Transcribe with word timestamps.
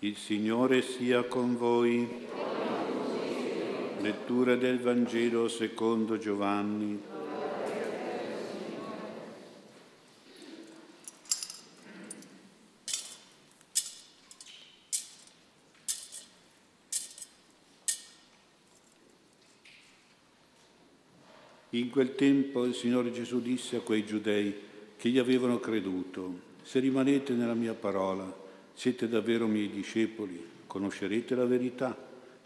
Il 0.00 0.16
Signore 0.16 0.80
sia 0.80 1.24
con 1.24 1.56
voi. 1.56 2.08
Lettura 4.00 4.54
del 4.54 4.78
Vangelo 4.78 5.48
secondo 5.48 6.18
Giovanni. 6.18 7.02
In 21.70 21.90
quel 21.90 22.14
tempo 22.14 22.64
il 22.64 22.74
Signore 22.74 23.10
Gesù 23.10 23.42
disse 23.42 23.74
a 23.74 23.80
quei 23.80 24.06
giudei 24.06 24.54
che 24.96 25.08
gli 25.08 25.18
avevano 25.18 25.58
creduto, 25.58 26.38
se 26.62 26.78
rimanete 26.78 27.32
nella 27.32 27.54
mia 27.54 27.74
parola, 27.74 28.46
siete 28.78 29.08
davvero 29.08 29.48
miei 29.48 29.68
discepoli, 29.68 30.40
conoscerete 30.68 31.34
la 31.34 31.46
verità 31.46 31.98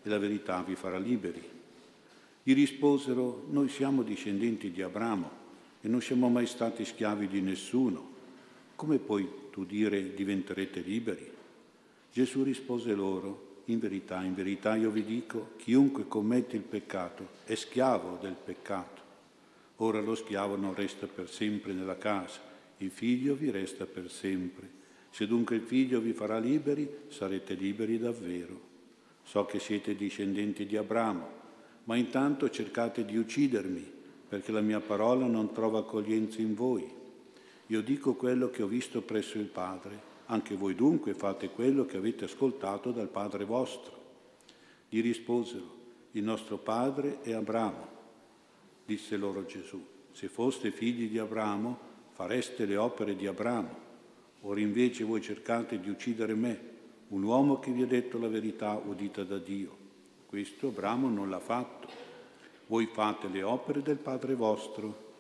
e 0.03 0.09
la 0.09 0.17
verità 0.17 0.63
vi 0.63 0.75
farà 0.77 0.97
liberi. 0.97 1.43
Gli 2.43 2.55
risposero, 2.55 3.45
noi 3.51 3.69
siamo 3.69 4.03
discendenti 4.03 4.71
di 4.71 4.81
Abramo 4.81 5.31
e 5.83 5.89
non 5.89 6.01
siamo 6.01 6.31
mai 6.31 6.47
stati 6.47 6.87
schiavi 6.87 7.29
di 7.29 7.43
nessuno. 7.43 8.15
Come 8.77 8.97
puoi 8.97 9.29
tu 9.51 9.67
dire 9.67 10.15
diventerete 10.15 10.81
liberi? 10.81 11.31
Gesù 12.11 12.43
rispose 12.45 12.95
loro, 12.95 13.61
in 13.67 13.79
verità, 13.79 14.23
in 14.23 14.35
verità 14.35 14.75
io 14.75 14.89
vi 14.89 15.05
dico, 15.05 15.51
chiunque 15.59 16.09
commette 16.09 16.57
il 16.57 16.63
peccato 16.63 17.29
è 17.45 17.55
schiavo 17.55 18.17
del 18.23 18.37
peccato. 18.43 19.03
Ora 19.77 20.01
lo 20.01 20.15
schiavo 20.15 20.57
non 20.57 20.73
resta 20.73 21.07
per 21.07 21.29
sempre 21.29 21.75
nella 21.75 21.99
casa, 21.99 22.41
il 22.79 22.91
figlio 22.91 23.35
vi 23.35 23.51
resta 23.51 23.85
per 23.85 24.11
sempre. 24.11 24.81
Se 25.13 25.27
dunque 25.27 25.57
il 25.57 25.63
figlio 25.63 26.01
vi 26.01 26.15
farà 26.15 26.39
liberi, 26.39 26.89
sarete 27.09 27.53
liberi 27.53 27.99
davvero. 27.99 28.59
So 29.23 29.45
che 29.45 29.59
siete 29.59 29.95
discendenti 29.95 30.65
di 30.65 30.79
Abramo, 30.79 31.29
ma 31.85 31.97
intanto 31.97 32.49
cercate 32.49 33.05
di 33.05 33.19
uccidermi, 33.19 33.93
perché 34.27 34.53
la 34.53 34.63
mia 34.63 34.81
parola 34.81 35.27
non 35.27 35.53
trova 35.53 35.81
accoglienza 35.81 36.41
in 36.41 36.55
voi. 36.55 36.91
Io 37.67 37.83
dico 37.83 38.15
quello 38.15 38.49
che 38.49 38.63
ho 38.63 38.67
visto 38.67 39.03
presso 39.03 39.37
il 39.37 39.49
Padre, 39.49 40.01
anche 40.27 40.57
voi 40.57 40.75
dunque 40.75 41.13
fate 41.13 41.51
quello 41.51 41.85
che 41.85 41.99
avete 41.99 42.25
ascoltato 42.25 42.91
dal 42.91 43.09
Padre 43.09 43.45
vostro. 43.45 44.01
Gli 44.89 45.03
risposero, 45.03 45.81
il 46.13 46.23
nostro 46.23 46.57
Padre 46.57 47.21
è 47.21 47.33
Abramo. 47.33 47.87
Disse 48.87 49.19
loro 49.19 49.45
Gesù, 49.45 49.79
se 50.11 50.29
foste 50.29 50.71
figli 50.71 51.11
di 51.11 51.19
Abramo, 51.19 51.79
fareste 52.13 52.65
le 52.65 52.79
opere 52.79 53.15
di 53.15 53.27
Abramo. 53.27 53.91
Ora 54.43 54.61
invece 54.61 55.05
voi 55.05 55.21
cercate 55.21 55.79
di 55.81 55.89
uccidere 55.89 56.35
me, 56.35 56.71
un 57.09 57.23
uomo 57.23 57.59
che 57.59 57.71
vi 57.71 57.83
ha 57.83 57.87
detto 57.87 58.19
la 58.19 58.29
verità 58.29 58.81
udita 58.85 59.23
da 59.23 59.39
Dio. 59.39 59.77
Questo 60.27 60.69
Abramo 60.69 61.09
non 61.09 61.29
l'ha 61.29 61.39
fatto. 61.39 61.89
Voi 62.67 62.87
fate 62.87 63.29
le 63.29 63.43
opere 63.43 63.83
del 63.83 63.99
Padre 63.99 64.35
vostro. 64.35 65.11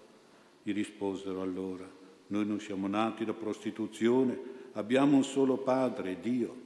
Gli 0.62 0.73
risposero 0.73 1.43
allora, 1.43 1.89
noi 2.28 2.47
non 2.47 2.61
siamo 2.61 2.87
nati 2.87 3.25
da 3.25 3.33
prostituzione, 3.33 4.39
abbiamo 4.73 5.17
un 5.17 5.25
solo 5.25 5.59
Padre, 5.59 6.19
Dio. 6.20 6.61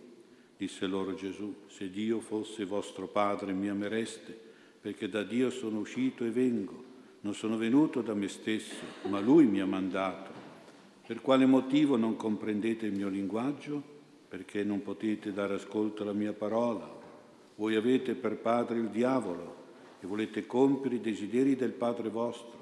Disse 0.56 0.86
loro 0.86 1.14
Gesù, 1.14 1.54
se 1.66 1.90
Dio 1.90 2.20
fosse 2.20 2.64
vostro 2.64 3.06
Padre 3.06 3.52
mi 3.52 3.68
amereste, 3.68 4.38
perché 4.80 5.08
da 5.08 5.22
Dio 5.22 5.50
sono 5.50 5.80
uscito 5.80 6.24
e 6.24 6.30
vengo. 6.30 6.84
Non 7.20 7.34
sono 7.34 7.56
venuto 7.56 8.00
da 8.00 8.14
me 8.14 8.28
stesso, 8.28 8.84
ma 9.08 9.20
Lui 9.20 9.44
mi 9.44 9.60
ha 9.60 9.66
mandato. 9.66 10.35
Per 11.06 11.20
quale 11.20 11.46
motivo 11.46 11.96
non 11.96 12.16
comprendete 12.16 12.86
il 12.86 12.92
mio 12.92 13.08
linguaggio? 13.08 13.80
Perché 14.28 14.64
non 14.64 14.82
potete 14.82 15.32
dare 15.32 15.54
ascolto 15.54 16.02
alla 16.02 16.12
mia 16.12 16.32
parola? 16.32 16.92
Voi 17.54 17.76
avete 17.76 18.16
per 18.16 18.38
padre 18.38 18.78
il 18.78 18.88
diavolo 18.88 19.54
e 20.00 20.06
volete 20.08 20.46
compiere 20.46 20.96
i 20.96 21.00
desideri 21.00 21.54
del 21.54 21.70
padre 21.70 22.08
vostro. 22.08 22.58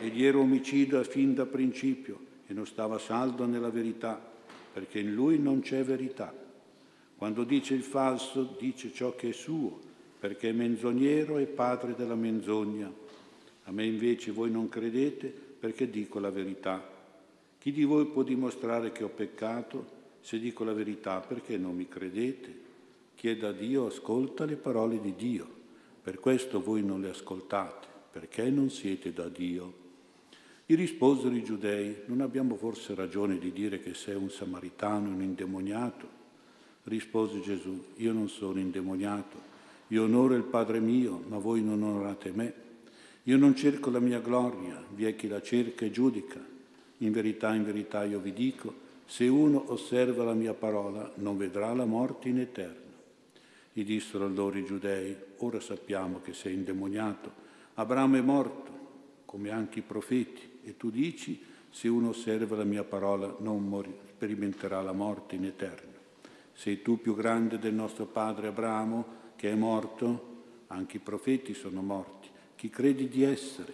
Egli 0.00 0.24
era 0.24 0.38
omicida 0.38 1.04
fin 1.04 1.34
da 1.34 1.44
principio 1.44 2.18
e 2.46 2.54
non 2.54 2.64
stava 2.64 2.98
saldo 2.98 3.44
nella 3.44 3.68
verità, 3.68 4.18
perché 4.72 5.00
in 5.00 5.12
lui 5.12 5.38
non 5.38 5.60
c'è 5.60 5.84
verità. 5.84 6.34
Quando 7.14 7.44
dice 7.44 7.74
il 7.74 7.82
falso, 7.82 8.56
dice 8.58 8.90
ciò 8.90 9.14
che 9.14 9.28
è 9.28 9.32
suo, 9.32 9.78
perché 10.18 10.48
è 10.48 10.52
menzognero 10.52 11.36
e 11.36 11.44
padre 11.44 11.94
della 11.94 12.14
menzogna. 12.14 12.90
A 13.64 13.70
me 13.70 13.84
invece 13.84 14.30
voi 14.30 14.50
non 14.50 14.70
credete 14.70 15.28
perché 15.28 15.90
dico 15.90 16.18
la 16.18 16.30
verità. 16.30 16.89
Chi 17.60 17.72
di 17.72 17.84
voi 17.84 18.06
può 18.06 18.22
dimostrare 18.22 18.90
che 18.90 19.04
ho 19.04 19.10
peccato? 19.10 19.98
Se 20.22 20.38
dico 20.38 20.64
la 20.64 20.72
verità, 20.72 21.20
perché 21.20 21.58
non 21.58 21.76
mi 21.76 21.86
credete? 21.86 22.58
Chieda 23.14 23.48
a 23.48 23.52
Dio, 23.52 23.84
ascolta 23.84 24.46
le 24.46 24.56
parole 24.56 24.98
di 24.98 25.14
Dio. 25.14 25.46
Per 26.02 26.18
questo 26.20 26.62
voi 26.62 26.82
non 26.82 27.02
le 27.02 27.10
ascoltate, 27.10 27.86
perché 28.12 28.48
non 28.48 28.70
siete 28.70 29.12
da 29.12 29.28
Dio. 29.28 29.74
Gli 30.64 30.74
risposero 30.74 31.34
i 31.34 31.44
giudei, 31.44 31.96
non 32.06 32.22
abbiamo 32.22 32.56
forse 32.56 32.94
ragione 32.94 33.38
di 33.38 33.52
dire 33.52 33.82
che 33.82 33.92
sei 33.92 34.14
un 34.14 34.30
samaritano, 34.30 35.10
un 35.10 35.20
indemoniato? 35.20 36.08
Rispose 36.84 37.42
Gesù, 37.42 37.88
io 37.96 38.14
non 38.14 38.30
sono 38.30 38.58
indemoniato, 38.58 39.36
io 39.88 40.04
onoro 40.04 40.34
il 40.34 40.44
Padre 40.44 40.80
mio, 40.80 41.22
ma 41.28 41.36
voi 41.36 41.62
non 41.62 41.82
onorate 41.82 42.32
me. 42.32 42.54
Io 43.24 43.36
non 43.36 43.54
cerco 43.54 43.90
la 43.90 44.00
mia 44.00 44.20
gloria, 44.20 44.82
vi 44.94 45.04
è 45.04 45.14
chi 45.14 45.28
la 45.28 45.42
cerca 45.42 45.84
e 45.84 45.90
giudica. 45.90 46.49
In 47.02 47.12
verità, 47.12 47.54
in 47.54 47.64
verità 47.64 48.04
io 48.04 48.18
vi 48.18 48.32
dico, 48.32 48.88
se 49.06 49.26
uno 49.26 49.72
osserva 49.72 50.24
la 50.24 50.34
mia 50.34 50.54
parola 50.54 51.10
non 51.16 51.36
vedrà 51.36 51.72
la 51.74 51.84
morte 51.84 52.28
in 52.28 52.38
eterno. 52.38 52.88
Gli 53.72 53.84
dissero 53.84 54.26
allora 54.26 54.58
i 54.58 54.64
giudei, 54.64 55.16
ora 55.38 55.60
sappiamo 55.60 56.20
che 56.20 56.32
sei 56.32 56.54
indemoniato, 56.54 57.48
Abramo 57.74 58.16
è 58.16 58.20
morto, 58.20 58.78
come 59.24 59.50
anche 59.50 59.78
i 59.78 59.82
profeti, 59.82 60.58
e 60.64 60.76
tu 60.76 60.90
dici, 60.90 61.42
se 61.70 61.88
uno 61.88 62.10
osserva 62.10 62.56
la 62.56 62.64
mia 62.64 62.84
parola 62.84 63.34
non 63.38 63.66
mori, 63.66 63.94
sperimenterà 64.08 64.82
la 64.82 64.92
morte 64.92 65.36
in 65.36 65.44
eterno. 65.44 65.88
Sei 66.52 66.82
tu 66.82 67.00
più 67.00 67.14
grande 67.14 67.58
del 67.58 67.72
nostro 67.72 68.06
padre 68.06 68.48
Abramo, 68.48 69.04
che 69.36 69.50
è 69.50 69.54
morto? 69.54 70.28
Anche 70.66 70.98
i 70.98 71.00
profeti 71.00 71.54
sono 71.54 71.80
morti. 71.80 72.28
Chi 72.54 72.68
credi 72.68 73.08
di 73.08 73.22
essere? 73.22 73.72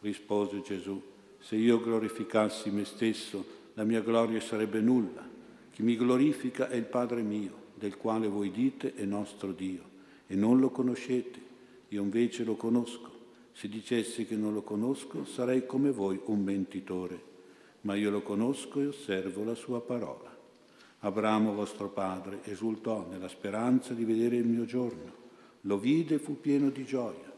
Rispose 0.00 0.60
Gesù, 0.60 1.02
se 1.44 1.56
io 1.56 1.78
glorificassi 1.78 2.70
me 2.70 2.86
stesso, 2.86 3.44
la 3.74 3.84
mia 3.84 4.00
gloria 4.00 4.40
sarebbe 4.40 4.80
nulla. 4.80 5.28
Chi 5.70 5.82
mi 5.82 5.94
glorifica 5.94 6.70
è 6.70 6.74
il 6.74 6.86
Padre 6.86 7.20
mio, 7.20 7.52
del 7.74 7.98
quale 7.98 8.28
voi 8.28 8.50
dite 8.50 8.94
è 8.94 9.04
nostro 9.04 9.52
Dio, 9.52 9.82
e 10.26 10.36
non 10.36 10.58
lo 10.58 10.70
conoscete. 10.70 11.38
Io 11.88 12.02
invece 12.02 12.44
lo 12.44 12.56
conosco. 12.56 13.12
Se 13.52 13.68
dicessi 13.68 14.24
che 14.24 14.36
non 14.36 14.54
lo 14.54 14.62
conosco, 14.62 15.26
sarei 15.26 15.66
come 15.66 15.90
voi 15.90 16.18
un 16.24 16.42
mentitore, 16.42 17.22
ma 17.82 17.94
io 17.94 18.08
lo 18.10 18.22
conosco 18.22 18.80
e 18.80 18.86
osservo 18.86 19.44
la 19.44 19.54
sua 19.54 19.82
parola. 19.82 20.34
Abramo, 21.00 21.52
vostro 21.52 21.90
padre, 21.90 22.40
esultò 22.44 23.06
nella 23.10 23.28
speranza 23.28 23.92
di 23.92 24.06
vedere 24.06 24.36
il 24.36 24.46
mio 24.46 24.64
giorno. 24.64 25.12
Lo 25.62 25.76
vide 25.76 26.14
e 26.14 26.18
fu 26.18 26.40
pieno 26.40 26.70
di 26.70 26.86
gioia. 26.86 27.30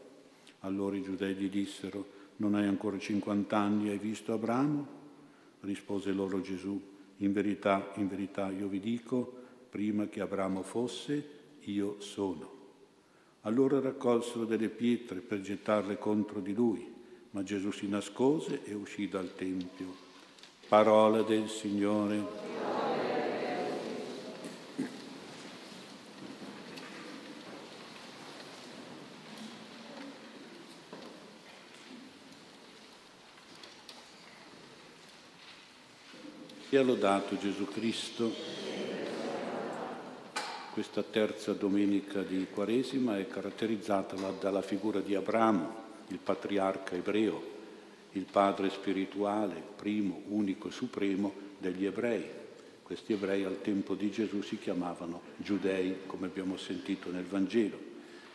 Allora 0.61 0.95
i 0.95 1.03
giudei 1.03 1.35
gli 1.35 1.49
dissero, 1.49 2.15
non 2.37 2.55
hai 2.55 2.65
ancora 2.65 2.97
50 2.97 3.57
anni 3.57 3.89
hai 3.89 3.97
visto 3.97 4.33
Abramo? 4.33 4.95
Rispose 5.61 6.11
loro 6.11 6.41
Gesù, 6.41 6.79
in 7.17 7.33
verità, 7.33 7.91
in 7.95 8.07
verità 8.07 8.49
io 8.49 8.67
vi 8.67 8.79
dico, 8.79 9.33
prima 9.69 10.07
che 10.07 10.21
Abramo 10.21 10.61
fosse, 10.61 11.29
io 11.61 11.99
sono. 11.99 12.55
Allora 13.41 13.79
raccolsero 13.79 14.45
delle 14.45 14.69
pietre 14.69 15.19
per 15.19 15.41
gettarle 15.41 15.97
contro 15.97 16.39
di 16.39 16.53
lui, 16.53 16.93
ma 17.31 17.43
Gesù 17.43 17.71
si 17.71 17.87
nascose 17.87 18.63
e 18.63 18.73
uscì 18.73 19.07
dal 19.07 19.33
Tempio. 19.35 20.05
Parola 20.67 21.21
del 21.21 21.47
Signore. 21.47 22.46
Sia 36.77 36.85
lodato 36.85 37.39
Gesù 37.39 37.65
Cristo. 37.65 38.31
Questa 40.73 41.01
terza 41.01 41.53
domenica 41.53 42.21
di 42.21 42.45
Quaresima 42.51 43.17
è 43.17 43.27
caratterizzata 43.27 44.15
dalla 44.39 44.61
figura 44.61 44.99
di 44.99 45.15
Abramo, 45.15 45.73
il 46.09 46.19
patriarca 46.19 46.93
ebreo, 46.93 47.41
il 48.11 48.27
padre 48.29 48.69
spirituale, 48.69 49.59
primo, 49.75 50.21
unico 50.27 50.69
supremo 50.69 51.33
degli 51.57 51.83
ebrei. 51.83 52.23
Questi 52.83 53.13
ebrei 53.13 53.43
al 53.43 53.59
tempo 53.63 53.95
di 53.95 54.11
Gesù 54.11 54.43
si 54.43 54.59
chiamavano 54.59 55.21
giudei, 55.37 56.01
come 56.05 56.27
abbiamo 56.27 56.57
sentito 56.57 57.09
nel 57.09 57.25
Vangelo. 57.25 57.79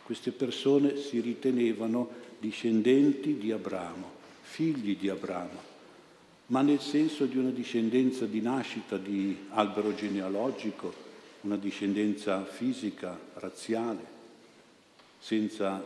Queste 0.03 0.31
persone 0.31 0.97
si 0.97 1.21
ritenevano 1.21 2.09
discendenti 2.39 3.37
di 3.37 3.53
Abramo, 3.53 4.11
figli 4.41 4.97
di 4.97 5.07
Abramo, 5.07 5.71
ma 6.47 6.61
nel 6.61 6.79
senso 6.79 7.25
di 7.25 7.37
una 7.37 7.51
discendenza 7.51 8.25
di 8.25 8.41
nascita, 8.41 8.97
di 8.97 9.45
albero 9.49 9.95
genealogico, 9.95 10.93
una 11.41 11.57
discendenza 11.57 12.43
fisica, 12.45 13.17
razziale, 13.35 14.05
senza 15.19 15.83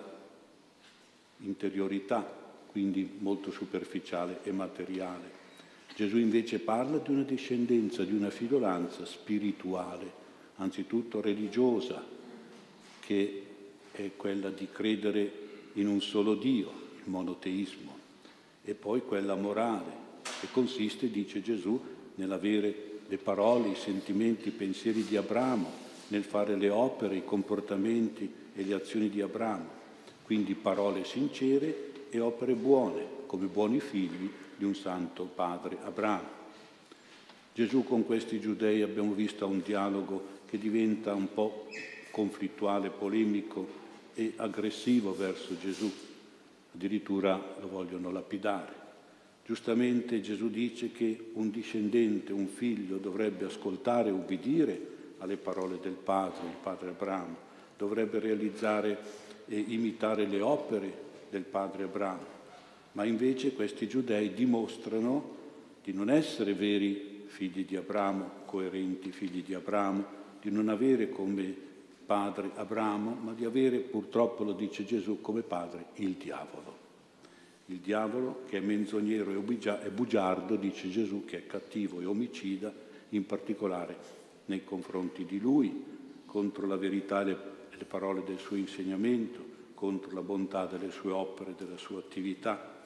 interiorità, 1.39 2.27
quindi 2.71 3.18
molto 3.19 3.51
superficiale 3.51 4.39
e 4.44 4.51
materiale. 4.51 5.36
Gesù 5.95 6.18
invece 6.18 6.59
parla 6.59 6.98
di 6.98 7.12
una 7.12 7.24
discendenza, 7.24 8.04
di 8.04 8.13
una 8.13 8.30
fidolanza 8.30 9.06
spirituale, 9.06 10.12
anzitutto 10.57 11.21
religiosa, 11.21 12.04
che 13.00 13.44
è 13.92 14.12
quella 14.15 14.50
di 14.50 14.68
credere 14.71 15.31
in 15.74 15.88
un 15.88 16.01
solo 16.01 16.36
Dio, 16.36 16.69
il 17.04 17.09
monoteismo, 17.09 17.98
e 18.63 18.74
poi 18.74 19.01
quella 19.01 19.36
morale, 19.36 20.06
che 20.39 20.48
consiste, 20.51 21.10
dice 21.10 21.42
Gesù, 21.42 21.80
nell'avere 22.16 23.00
le 23.07 23.18
parole, 23.18 23.69
i 23.69 23.75
sentimenti, 23.75 24.50
i 24.50 24.51
pensieri 24.51 25.04
di 25.04 25.16
Abramo, 25.16 25.86
nel 26.07 26.24
fare 26.24 26.56
le 26.56 26.69
opere, 26.69 27.16
i 27.16 27.25
comportamenti 27.25 28.31
e 28.54 28.63
le 28.63 28.74
azioni 28.74 29.10
di 29.10 29.22
Abramo. 29.22 29.75
Quindi 30.24 30.56
parole 30.56 31.06
sincere 31.06 31.92
e 32.10 32.19
opere 32.19 32.54
buone, 32.54 33.06
come 33.25 33.48
buoni 33.48 33.80
figli 33.80 34.30
di 34.56 34.66
un 34.66 34.75
santo 34.75 35.24
padre 35.24 35.78
Abramo. 35.84 36.36
Gesù 37.54 37.83
con 37.83 38.06
questi 38.06 38.40
giudei 38.40 38.81
abbiamo 38.81 39.13
visto 39.13 39.48
un 39.48 39.62
dialogo 39.63 40.36
che 40.45 40.57
diventa 40.57 41.13
un 41.13 41.33
po' 41.33 41.68
conflittuale, 42.12 42.90
polemico 42.90 43.68
e 44.13 44.33
aggressivo 44.36 45.16
verso 45.16 45.57
Gesù. 45.60 45.92
Addirittura 46.74 47.56
lo 47.60 47.68
vogliono 47.68 48.12
lapidare. 48.12 48.87
Giustamente 49.47 50.19
Gesù 50.19 50.49
dice 50.49 50.91
che 50.91 51.29
un 51.35 51.51
discendente, 51.51 52.33
un 52.33 52.47
figlio 52.47 52.97
dovrebbe 52.97 53.45
ascoltare 53.45 54.09
e 54.09 54.11
ubbidire 54.11 54.88
alle 55.19 55.38
parole 55.38 55.79
del 55.81 55.94
padre, 55.94 56.47
il 56.47 56.57
padre 56.61 56.89
Abramo, 56.89 57.38
dovrebbe 57.77 58.19
realizzare 58.19 58.97
e 59.47 59.57
imitare 59.57 60.25
le 60.25 60.41
opere 60.41 60.94
del 61.29 61.44
padre 61.44 61.83
Abramo, 61.83 62.25
ma 62.91 63.05
invece 63.05 63.53
questi 63.53 63.88
giudei 63.88 64.33
dimostrano 64.33 65.35
di 65.81 65.94
non 65.94 66.09
essere 66.09 66.53
veri 66.53 67.23
figli 67.27 67.65
di 67.65 67.77
Abramo, 67.77 68.29
coerenti 68.44 69.13
figli 69.13 69.41
di 69.44 69.53
Abramo, 69.53 70.03
di 70.41 70.51
non 70.51 70.67
avere 70.67 71.07
come 71.07 71.55
padre 72.05 72.51
Abramo, 72.55 73.17
ma 73.23 73.31
di 73.31 73.45
avere, 73.45 73.77
purtroppo 73.77 74.44
lo 74.44 74.51
dice 74.51 74.83
Gesù, 74.83 75.21
come 75.21 75.41
padre 75.41 75.85
il 75.95 76.15
diavolo. 76.15 76.87
Il 77.69 77.80
diavolo 77.80 78.44
che 78.48 78.58
è 78.58 78.62
menzognero 78.62 79.31
e 79.31 79.90
bugiardo, 79.90 80.56
dice 80.56 80.90
Gesù, 80.90 81.25
che 81.25 81.40
è 81.40 81.48
cattivo 81.48 82.00
e 82.00 82.06
omicida, 82.06 82.74
in 83.10 83.25
particolare 83.25 83.96
nei 84.46 84.64
confronti 84.64 85.25
di 85.25 85.40
lui, 85.40 85.84
contro 86.25 86.66
la 86.66 86.78
verità 86.78 87.22
e 87.22 87.25
le, 87.25 87.38
le 87.78 87.86
parole 87.86 88.24
del 88.25 88.40
suo 88.40 88.56
insegnamento, 88.56 89.56
contro 89.74 90.14
la 90.14 90.22
bontà 90.22 90.66
delle 90.66 90.92
sue 90.92 91.12
opere, 91.12 91.56
della 91.58 91.78
sua 91.78 92.00
attività. 92.00 92.81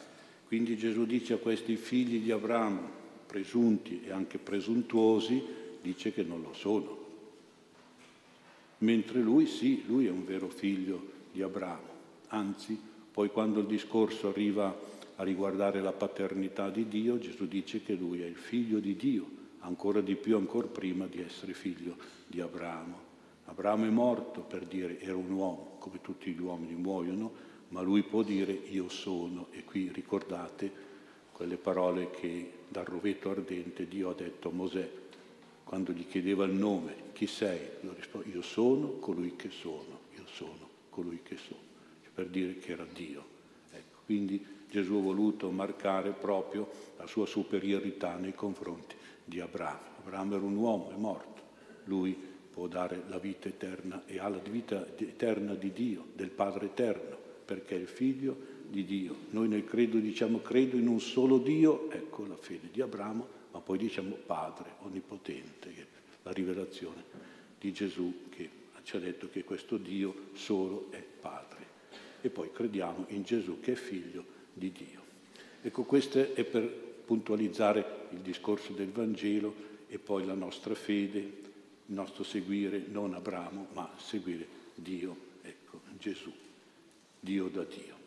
Quindi 0.48 0.76
Gesù 0.78 1.06
dice 1.06 1.34
a 1.34 1.38
questi 1.38 1.76
figli 1.76 2.20
di 2.20 2.32
Abramo, 2.32 3.00
presunti 3.28 4.02
e 4.04 4.12
anche 4.12 4.40
presuntuosi, 4.40 5.42
dice 5.80 6.12
che 6.12 6.24
non 6.24 6.42
lo 6.42 6.54
sono. 6.54 7.00
Mentre 8.80 9.22
lui 9.22 9.46
sì, 9.46 9.84
lui 9.86 10.08
è 10.08 10.10
un 10.10 10.26
vero 10.26 10.50
figlio 10.50 11.20
di 11.32 11.44
Abramo, 11.44 11.90
anzi 12.30 12.90
poi 13.12 13.30
quando 13.30 13.60
il 13.60 13.66
discorso 13.66 14.30
arriva 14.30 14.74
a 15.18 15.24
riguardare 15.24 15.82
la 15.82 15.92
paternità 15.92 16.70
di 16.70 16.88
Dio, 16.88 17.20
Gesù 17.20 17.46
dice 17.46 17.84
che 17.84 17.94
lui 17.94 18.22
è 18.22 18.26
il 18.26 18.38
figlio 18.38 18.80
di 18.80 18.96
Dio, 18.96 19.28
ancora 19.60 20.00
di 20.00 20.16
più, 20.16 20.38
ancora 20.38 20.68
prima 20.68 21.08
di 21.08 21.22
essere 21.22 21.54
figlio 21.54 21.98
di 22.26 22.40
Abramo. 22.40 23.10
Abramo 23.46 23.86
è 23.86 23.90
morto 23.90 24.42
per 24.42 24.66
dire 24.66 25.00
era 25.02 25.18
un 25.18 25.30
uomo, 25.30 25.76
come 25.80 26.00
tutti 26.02 26.32
gli 26.32 26.40
uomini 26.40 26.74
muoiono, 26.74 27.50
ma 27.70 27.82
lui 27.82 28.04
può 28.04 28.24
dire 28.24 28.54
io 28.54 28.88
sono. 28.88 29.48
E 29.52 29.66
qui 29.66 29.92
ricordate 29.92 30.72
quelle 31.34 31.58
parole 31.58 32.12
che 32.12 32.60
dal 32.70 32.86
rovetto 32.86 33.30
ardente 33.30 33.88
Dio 33.88 34.10
ha 34.10 34.14
detto 34.14 34.50
a 34.50 34.54
Mosè, 34.54 34.90
quando 35.66 35.92
gli 35.92 36.08
chiedeva 36.08 36.46
il 36.46 36.54
nome, 36.54 36.96
chi 37.12 37.28
sei? 37.28 37.60
Io 37.82 37.94
rispondo, 37.94 38.30
io 38.30 38.42
sono 38.42 38.94
colui 39.00 39.36
che 39.36 39.50
sono, 39.50 40.00
io 40.16 40.26
sono 40.26 40.70
colui 40.90 41.20
che 41.22 41.36
sono 41.36 41.71
per 42.22 42.30
dire 42.30 42.60
che 42.60 42.74
era 42.74 42.86
Dio. 42.86 43.26
Ecco, 43.72 44.02
quindi 44.06 44.46
Gesù 44.70 44.94
ha 44.98 45.02
voluto 45.02 45.50
marcare 45.50 46.12
proprio 46.12 46.70
la 46.98 47.08
sua 47.08 47.26
superiorità 47.26 48.16
nei 48.18 48.36
confronti 48.36 48.96
di 49.26 49.40
Abramo. 49.40 49.80
Abramo 50.04 50.36
era 50.36 50.46
un 50.46 50.56
uomo, 50.56 50.92
è 50.92 50.98
morto. 50.98 51.42
Lui 51.86 52.16
può 52.52 52.68
dare 52.68 53.02
la 53.08 53.18
vita 53.18 53.48
eterna 53.48 54.04
e 54.06 54.20
ha 54.20 54.30
la 54.30 54.38
vita 54.38 54.86
eterna 54.98 55.56
di 55.56 55.72
Dio, 55.74 56.10
del 56.14 56.30
Padre 56.30 56.68
eterno, 56.68 57.18
perché 57.44 57.76
è 57.76 57.80
il 57.80 57.88
figlio 57.88 58.38
di 58.70 58.86
Dio. 58.86 59.16
Noi 59.32 59.48
nel 59.48 59.66
credo 59.66 59.98
diciamo 59.98 60.42
credo 60.42 60.78
in 60.78 60.88
un 60.88 61.00
solo 61.00 61.40
Dio, 61.40 61.90
ecco 61.90 62.28
la 62.28 62.38
fede 62.38 62.70
di 62.72 62.82
Abramo, 62.82 63.28
ma 63.52 63.60
poi 63.62 63.80
diciamo 63.80 64.16
Padre 64.28 64.76
onnipotente, 64.82 65.88
la 66.22 66.32
rivelazione 66.32 67.04
di 67.58 67.74
Gesù 67.74 68.26
che 68.30 68.50
ci 68.84 68.96
ha 68.96 69.00
detto 69.00 69.28
che 69.28 69.44
questo 69.44 69.78
Dio 69.78 70.30
solo 70.34 70.92
è 70.92 71.02
Padre 71.02 71.62
e 72.22 72.30
poi 72.30 72.52
crediamo 72.52 73.06
in 73.10 73.24
Gesù 73.24 73.60
che 73.60 73.74
è 73.74 73.76
figlio 73.76 74.24
di 74.54 74.72
Dio. 74.72 75.02
Ecco, 75.62 75.84
questo 75.84 76.34
è 76.34 76.44
per 76.44 76.68
puntualizzare 77.06 78.08
il 78.12 78.20
discorso 78.20 78.74
del 78.74 78.90
Vangelo 78.90 79.54
e 79.88 80.00
poi 80.00 80.26
la 80.26 80.34
nostra 80.34 80.74
fede, 80.74 81.20
il 81.20 81.94
nostro 81.94 82.24
seguire 82.24 82.84
non 82.90 83.14
Abramo, 83.14 83.68
ma 83.74 83.92
seguire 83.98 84.48
Dio, 84.76 85.16
ecco, 85.42 85.82
Gesù, 85.98 86.32
Dio 87.20 87.48
da 87.48 87.64
Dio. 87.64 88.00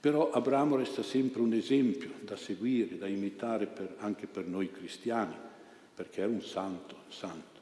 Però 0.00 0.30
Abramo 0.30 0.76
resta 0.76 1.02
sempre 1.02 1.40
un 1.42 1.52
esempio 1.52 2.12
da 2.20 2.36
seguire, 2.36 2.96
da 2.96 3.08
imitare 3.08 3.66
per, 3.66 3.96
anche 3.98 4.26
per 4.26 4.46
noi 4.46 4.70
cristiani, 4.70 5.34
perché 5.94 6.22
è 6.22 6.26
un 6.26 6.40
santo, 6.40 6.98
santo. 7.08 7.57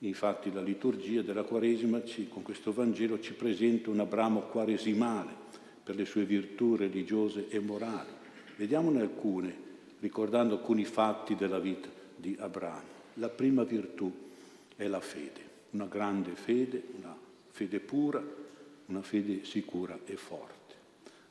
Infatti 0.00 0.52
la 0.52 0.62
liturgia 0.62 1.22
della 1.22 1.42
Quaresima 1.42 2.04
ci, 2.04 2.28
con 2.28 2.42
questo 2.42 2.72
Vangelo 2.72 3.18
ci 3.18 3.34
presenta 3.34 3.90
un 3.90 3.98
Abramo 3.98 4.42
quaresimale 4.42 5.34
per 5.82 5.96
le 5.96 6.04
sue 6.04 6.24
virtù 6.24 6.76
religiose 6.76 7.48
e 7.48 7.58
morali. 7.58 8.10
Vediamone 8.56 9.00
alcune, 9.00 9.56
ricordando 9.98 10.54
alcuni 10.54 10.84
fatti 10.84 11.34
della 11.34 11.58
vita 11.58 11.88
di 12.14 12.36
Abramo. 12.38 12.96
La 13.14 13.28
prima 13.28 13.64
virtù 13.64 14.12
è 14.76 14.86
la 14.86 15.00
fede, 15.00 15.40
una 15.70 15.86
grande 15.86 16.36
fede, 16.36 16.80
una 16.96 17.16
fede 17.50 17.80
pura, 17.80 18.22
una 18.86 19.02
fede 19.02 19.44
sicura 19.44 19.98
e 20.04 20.16
forte. 20.16 20.74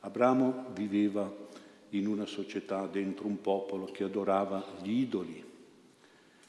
Abramo 0.00 0.66
viveva 0.74 1.34
in 1.90 2.06
una 2.06 2.26
società 2.26 2.86
dentro 2.86 3.26
un 3.26 3.40
popolo 3.40 3.86
che 3.86 4.04
adorava 4.04 4.64
gli 4.82 5.00
idoli, 5.00 5.42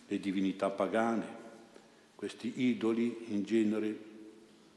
le 0.07 0.19
divinità 0.19 0.69
pagane, 0.69 1.38
questi 2.19 2.51
idoli 2.63 3.27
in 3.29 3.45
genere 3.45 3.97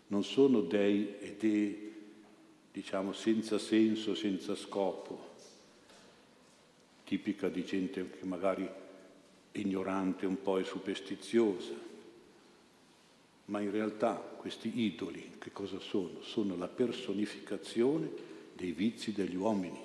non 0.06 0.22
sono 0.22 0.60
dei 0.60 1.18
e 1.18 1.34
dei, 1.36 1.92
diciamo, 2.70 3.12
senza 3.12 3.58
senso, 3.58 4.14
senza 4.14 4.54
scopo, 4.54 5.30
tipica 7.02 7.48
di 7.48 7.64
gente 7.64 8.08
che 8.10 8.24
magari 8.26 8.64
è 8.64 9.58
ignorante 9.58 10.24
un 10.24 10.40
po' 10.40 10.58
e 10.58 10.62
superstiziosa. 10.62 11.74
Ma 13.46 13.58
in 13.58 13.72
realtà 13.72 14.14
questi 14.14 14.78
idoli 14.78 15.32
che 15.38 15.50
cosa 15.50 15.80
sono? 15.80 16.22
Sono 16.22 16.54
la 16.54 16.68
personificazione 16.68 18.08
dei 18.52 18.70
vizi 18.70 19.10
degli 19.10 19.34
uomini, 19.34 19.80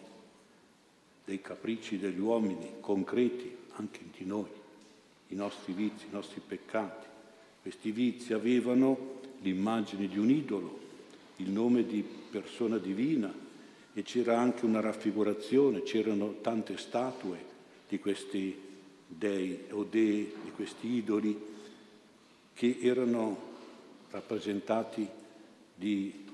dei 1.25 1.41
capricci 1.41 1.97
degli 1.97 2.19
uomini 2.19 2.73
concreti, 2.81 3.51
anche 3.77 4.01
di 4.15 4.25
noi, 4.25 4.51
i 5.29 5.35
nostri 5.35 5.73
vizi, 5.73 6.05
i 6.05 6.11
nostri 6.11 6.39
peccati. 6.39 7.15
Questi 7.67 7.91
vizi 7.91 8.31
avevano 8.31 9.19
l'immagine 9.41 10.07
di 10.07 10.17
un 10.17 10.29
idolo, 10.29 10.79
il 11.35 11.49
nome 11.49 11.85
di 11.85 12.01
persona 12.01 12.77
divina 12.77 13.29
e 13.93 14.03
c'era 14.03 14.39
anche 14.39 14.63
una 14.63 14.79
raffigurazione, 14.79 15.83
c'erano 15.83 16.35
tante 16.39 16.77
statue 16.77 17.43
di 17.89 17.99
questi 17.99 18.57
dei 19.05 19.65
o 19.71 19.83
dei, 19.83 20.31
di 20.45 20.51
questi 20.51 20.93
idoli 20.93 21.37
che 22.53 22.77
erano 22.79 23.37
rappresentati 24.11 25.05
di, 25.75 26.25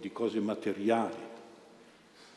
di 0.00 0.12
cose 0.12 0.40
materiali, 0.40 1.14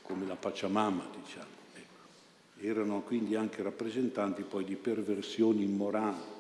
come 0.02 0.28
la 0.28 0.36
Pachamama, 0.36 1.08
diciamo. 1.24 1.48
Ecco. 1.76 2.60
Erano 2.60 3.00
quindi 3.04 3.36
anche 3.36 3.64
rappresentanti 3.64 4.42
poi 4.42 4.66
di 4.66 4.76
perversioni 4.76 5.64
immorali 5.64 6.35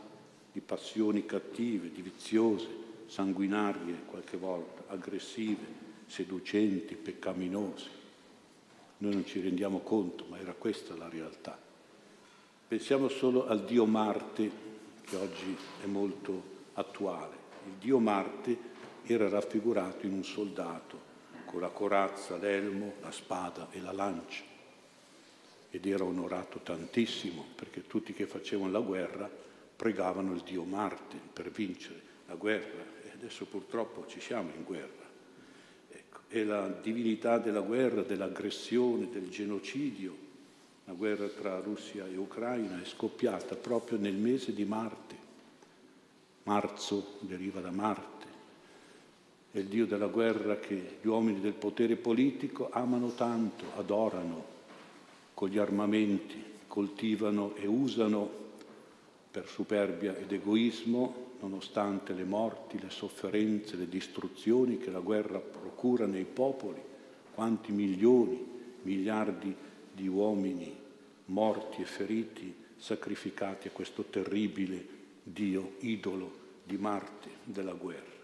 di 0.55 0.61
passioni 0.61 1.25
cattive, 1.25 1.91
di 1.91 2.01
viziose, 2.01 2.65
sanguinarie 3.07 4.03
qualche 4.05 4.37
volta, 4.37 4.83
aggressive, 4.87 5.61
seducenti, 6.07 6.95
peccaminose. 6.95 7.89
Noi 8.99 9.15
non 9.15 9.25
ci 9.25 9.41
rendiamo 9.41 9.79
conto, 9.79 10.23
ma 10.29 10.39
era 10.39 10.53
questa 10.53 10.95
la 10.95 11.09
realtà. 11.09 11.59
Pensiamo 12.69 13.09
solo 13.09 13.47
al 13.47 13.65
dio 13.65 13.85
Marte, 13.85 14.49
che 15.01 15.17
oggi 15.17 15.57
è 15.83 15.87
molto 15.87 16.41
attuale. 16.75 17.35
Il 17.65 17.73
dio 17.73 17.99
Marte 17.99 18.57
era 19.03 19.27
raffigurato 19.27 20.05
in 20.05 20.13
un 20.13 20.23
soldato 20.23 20.97
con 21.43 21.59
la 21.59 21.67
corazza, 21.67 22.37
l'elmo, 22.37 22.93
la 23.01 23.11
spada 23.11 23.67
e 23.71 23.81
la 23.81 23.91
lancia 23.91 24.43
ed 25.69 25.85
era 25.85 26.05
onorato 26.05 26.59
tantissimo 26.59 27.43
perché 27.55 27.85
tutti 27.85 28.13
che 28.13 28.25
facevano 28.25 28.71
la 28.71 28.79
guerra 28.79 29.43
pregavano 29.75 30.33
il 30.33 30.41
dio 30.41 30.63
Marte 30.63 31.17
per 31.33 31.51
vincere 31.51 32.01
la 32.27 32.35
guerra 32.35 32.83
e 33.03 33.11
adesso 33.13 33.45
purtroppo 33.45 34.05
ci 34.07 34.19
siamo 34.19 34.51
in 34.55 34.63
guerra. 34.63 35.03
Ecco. 35.89 36.19
E 36.29 36.43
la 36.43 36.67
divinità 36.67 37.37
della 37.37 37.61
guerra, 37.61 38.01
dell'aggressione, 38.01 39.09
del 39.09 39.29
genocidio, 39.29 40.23
la 40.85 40.93
guerra 40.93 41.27
tra 41.27 41.59
Russia 41.59 42.05
e 42.07 42.15
Ucraina 42.15 42.81
è 42.81 42.85
scoppiata 42.85 43.55
proprio 43.55 43.97
nel 43.97 44.15
mese 44.15 44.53
di 44.53 44.65
Marte. 44.65 45.23
Marzo 46.43 47.17
deriva 47.21 47.59
da 47.59 47.71
Marte, 47.71 48.25
è 49.51 49.57
il 49.59 49.65
Dio 49.65 49.87
della 49.87 50.07
guerra 50.07 50.57
che 50.57 50.97
gli 51.01 51.07
uomini 51.07 51.39
del 51.39 51.53
potere 51.53 51.95
politico 51.95 52.69
amano 52.71 53.15
tanto, 53.15 53.65
adorano 53.77 54.53
con 55.33 55.49
gli 55.49 55.57
armamenti, 55.57 56.43
coltivano 56.67 57.55
e 57.55 57.65
usano 57.65 58.43
per 59.35 59.49
superbia 59.49 60.15
ed 60.15 60.31
egoismo, 60.31 61.33
nonostante 61.41 62.13
le 62.13 62.23
morti, 62.23 62.79
le 62.79 62.89
sofferenze, 62.89 63.75
le 63.75 63.89
distruzioni 63.89 64.77
che 64.77 64.89
la 64.89 65.01
guerra 65.01 65.39
procura 65.39 66.05
nei 66.05 66.23
popoli, 66.23 66.81
quanti 67.33 67.73
milioni, 67.73 68.41
miliardi 68.83 69.53
di 69.91 70.07
uomini 70.07 70.73
morti 71.25 71.81
e 71.81 71.85
feriti, 71.85 72.55
sacrificati 72.77 73.67
a 73.67 73.71
questo 73.71 74.03
terribile 74.03 74.87
Dio, 75.21 75.73
idolo 75.79 76.31
di 76.63 76.77
Marte 76.77 77.29
della 77.43 77.73
guerra. 77.73 78.23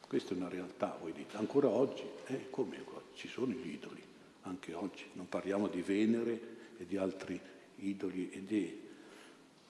Questa 0.00 0.34
è 0.34 0.36
una 0.36 0.48
realtà, 0.48 0.98
voi 1.00 1.12
dite. 1.12 1.36
Ancora 1.36 1.68
oggi, 1.68 2.02
eh, 2.26 2.50
come 2.50 2.82
ci 3.14 3.28
sono 3.28 3.52
gli 3.52 3.68
idoli, 3.68 4.02
anche 4.42 4.74
oggi. 4.74 5.04
Non 5.12 5.28
parliamo 5.28 5.68
di 5.68 5.80
Venere 5.80 6.40
e 6.76 6.86
di 6.86 6.96
altri 6.96 7.40
idoli 7.76 8.30
e 8.30 8.40
dei. 8.40 8.83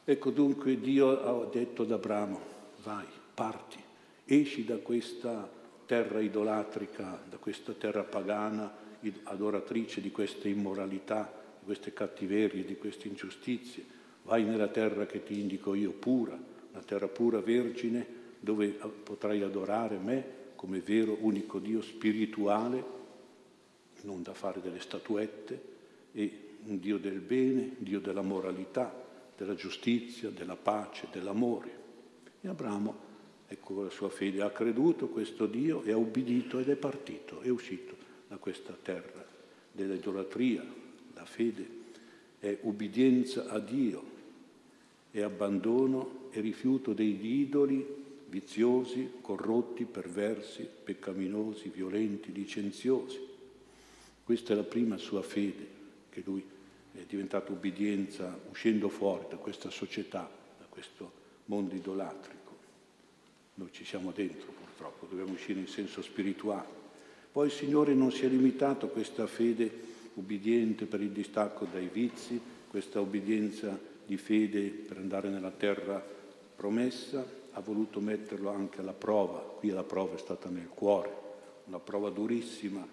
Ecco 0.06 0.30
dunque 0.30 0.78
Dio 0.78 1.18
ha 1.18 1.48
detto 1.50 1.84
ad 1.84 1.90
Abramo, 1.90 2.38
vai, 2.82 3.06
parti, 3.32 3.78
esci 4.26 4.66
da 4.66 4.76
questa 4.76 5.50
terra 5.86 6.20
idolatrica, 6.20 7.22
da 7.26 7.38
questa 7.38 7.72
terra 7.72 8.02
pagana, 8.02 8.70
adoratrice 9.22 10.02
di 10.02 10.10
queste 10.10 10.50
immoralità, 10.50 11.32
di 11.58 11.64
queste 11.64 11.94
cattiverie, 11.94 12.66
di 12.66 12.76
queste 12.76 13.08
ingiustizie, 13.08 13.82
vai 14.24 14.44
nella 14.44 14.68
terra 14.68 15.06
che 15.06 15.22
ti 15.22 15.40
indico 15.40 15.72
io 15.72 15.92
pura, 15.92 16.38
una 16.70 16.82
terra 16.82 17.08
pura, 17.08 17.40
vergine, 17.40 18.06
dove 18.40 18.78
potrai 19.02 19.40
adorare 19.40 19.96
me 19.96 20.42
come 20.54 20.80
vero 20.80 21.16
unico 21.20 21.58
Dio 21.58 21.80
spirituale, 21.80 22.84
non 24.02 24.22
da 24.22 24.34
fare 24.34 24.60
delle 24.60 24.80
statuette, 24.80 25.72
e 26.12 26.40
un 26.66 26.78
Dio 26.78 26.98
del 26.98 27.20
bene, 27.20 27.76
Dio 27.78 28.00
della 28.00 28.22
moralità, 28.22 29.03
della 29.36 29.54
giustizia, 29.54 30.30
della 30.30 30.56
pace, 30.56 31.08
dell'amore. 31.10 31.82
E 32.40 32.48
Abramo, 32.48 32.96
ecco 33.46 33.82
la 33.82 33.90
sua 33.90 34.08
fede, 34.08 34.42
ha 34.42 34.50
creduto 34.50 35.08
questo 35.08 35.46
Dio 35.46 35.82
e 35.82 35.92
ha 35.92 35.96
ubbidito 35.96 36.58
ed 36.58 36.68
è 36.68 36.76
partito, 36.76 37.40
è 37.40 37.48
uscito 37.48 37.96
da 38.28 38.36
questa 38.36 38.76
terra 38.80 39.24
dell'idolatria. 39.72 40.64
La 41.14 41.24
fede 41.24 41.66
è 42.38 42.58
ubbidienza 42.62 43.48
a 43.48 43.58
Dio, 43.58 44.12
è 45.10 45.20
abbandono 45.20 46.28
e 46.30 46.40
rifiuto 46.40 46.92
degli 46.92 47.40
idoli 47.40 48.02
viziosi, 48.28 49.12
corrotti, 49.20 49.84
perversi, 49.84 50.68
peccaminosi, 50.82 51.68
violenti, 51.68 52.32
licenziosi. 52.32 53.20
Questa 54.24 54.52
è 54.52 54.56
la 54.56 54.64
prima 54.64 54.96
sua 54.96 55.22
fede 55.22 55.66
che 56.10 56.22
lui 56.24 56.44
è 56.94 57.04
diventato 57.06 57.52
ubbidienza 57.52 58.38
uscendo 58.50 58.88
fuori 58.88 59.26
da 59.28 59.36
questa 59.36 59.70
società, 59.70 60.28
da 60.58 60.64
questo 60.68 61.12
mondo 61.46 61.74
idolatrico. 61.74 62.42
Noi 63.54 63.68
ci 63.72 63.84
siamo 63.84 64.12
dentro 64.12 64.52
purtroppo, 64.52 65.06
dobbiamo 65.06 65.32
uscire 65.32 65.60
in 65.60 65.68
senso 65.68 66.02
spirituale. 66.02 66.82
Poi 67.30 67.46
il 67.46 67.52
Signore 67.52 67.94
non 67.94 68.12
si 68.12 68.24
è 68.24 68.28
limitato 68.28 68.86
a 68.86 68.90
questa 68.90 69.26
fede 69.26 69.92
ubbidiente 70.14 70.86
per 70.86 71.00
il 71.00 71.10
distacco 71.10 71.66
dai 71.70 71.88
vizi, 71.92 72.40
questa 72.68 73.00
obbedienza 73.00 73.78
di 74.06 74.16
fede 74.16 74.62
per 74.68 74.98
andare 74.98 75.28
nella 75.28 75.50
terra 75.50 76.04
promessa, 76.56 77.26
ha 77.52 77.60
voluto 77.60 78.00
metterlo 78.00 78.50
anche 78.50 78.80
alla 78.80 78.92
prova. 78.92 79.38
Qui 79.38 79.70
la 79.70 79.82
prova 79.82 80.14
è 80.14 80.18
stata 80.18 80.48
nel 80.48 80.68
cuore, 80.68 81.12
una 81.66 81.78
prova 81.78 82.10
durissima, 82.10 82.86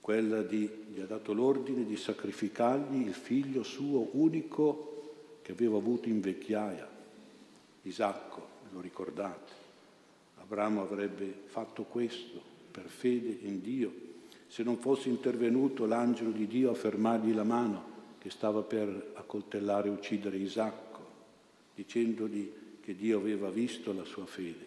quella 0.00 0.42
di, 0.42 0.68
gli 0.92 1.00
ha 1.00 1.06
dato 1.06 1.32
l'ordine 1.32 1.84
di 1.84 1.96
sacrificargli 1.96 3.06
il 3.06 3.14
figlio 3.14 3.62
suo 3.62 4.08
unico 4.12 4.88
che 5.42 5.52
aveva 5.52 5.76
avuto 5.76 6.08
in 6.08 6.20
vecchiaia, 6.20 6.88
Isacco, 7.82 8.46
lo 8.72 8.80
ricordate. 8.80 9.52
Abramo 10.36 10.82
avrebbe 10.82 11.32
fatto 11.46 11.84
questo 11.84 12.40
per 12.70 12.86
fede 12.86 13.38
in 13.46 13.60
Dio, 13.60 13.92
se 14.46 14.62
non 14.62 14.78
fosse 14.78 15.08
intervenuto 15.08 15.86
l'angelo 15.86 16.30
di 16.30 16.46
Dio 16.46 16.70
a 16.70 16.74
fermargli 16.74 17.34
la 17.34 17.44
mano 17.44 17.96
che 18.18 18.30
stava 18.30 18.62
per 18.62 19.12
accoltellare 19.14 19.88
e 19.88 19.92
uccidere 19.92 20.36
Isacco, 20.36 21.06
dicendogli 21.74 22.50
che 22.80 22.94
Dio 22.96 23.18
aveva 23.18 23.50
visto 23.50 23.92
la 23.92 24.04
sua 24.04 24.26
fede. 24.26 24.66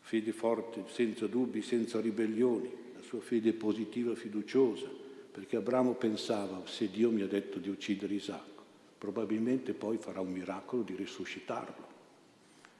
Fede 0.00 0.32
forte, 0.32 0.84
senza 0.88 1.26
dubbi, 1.26 1.62
senza 1.62 2.00
ribellioni, 2.00 2.81
sua 3.12 3.20
fede 3.20 3.52
positiva 3.52 4.12
e 4.12 4.16
fiduciosa, 4.16 4.88
perché 5.30 5.56
Abramo 5.56 5.92
pensava, 5.92 6.62
se 6.64 6.88
Dio 6.88 7.10
mi 7.10 7.20
ha 7.20 7.26
detto 7.26 7.58
di 7.58 7.68
uccidere 7.68 8.14
Isacco, 8.14 8.62
probabilmente 8.96 9.74
poi 9.74 9.98
farà 9.98 10.20
un 10.20 10.32
miracolo 10.32 10.80
di 10.80 10.94
risuscitarlo. 10.94 11.90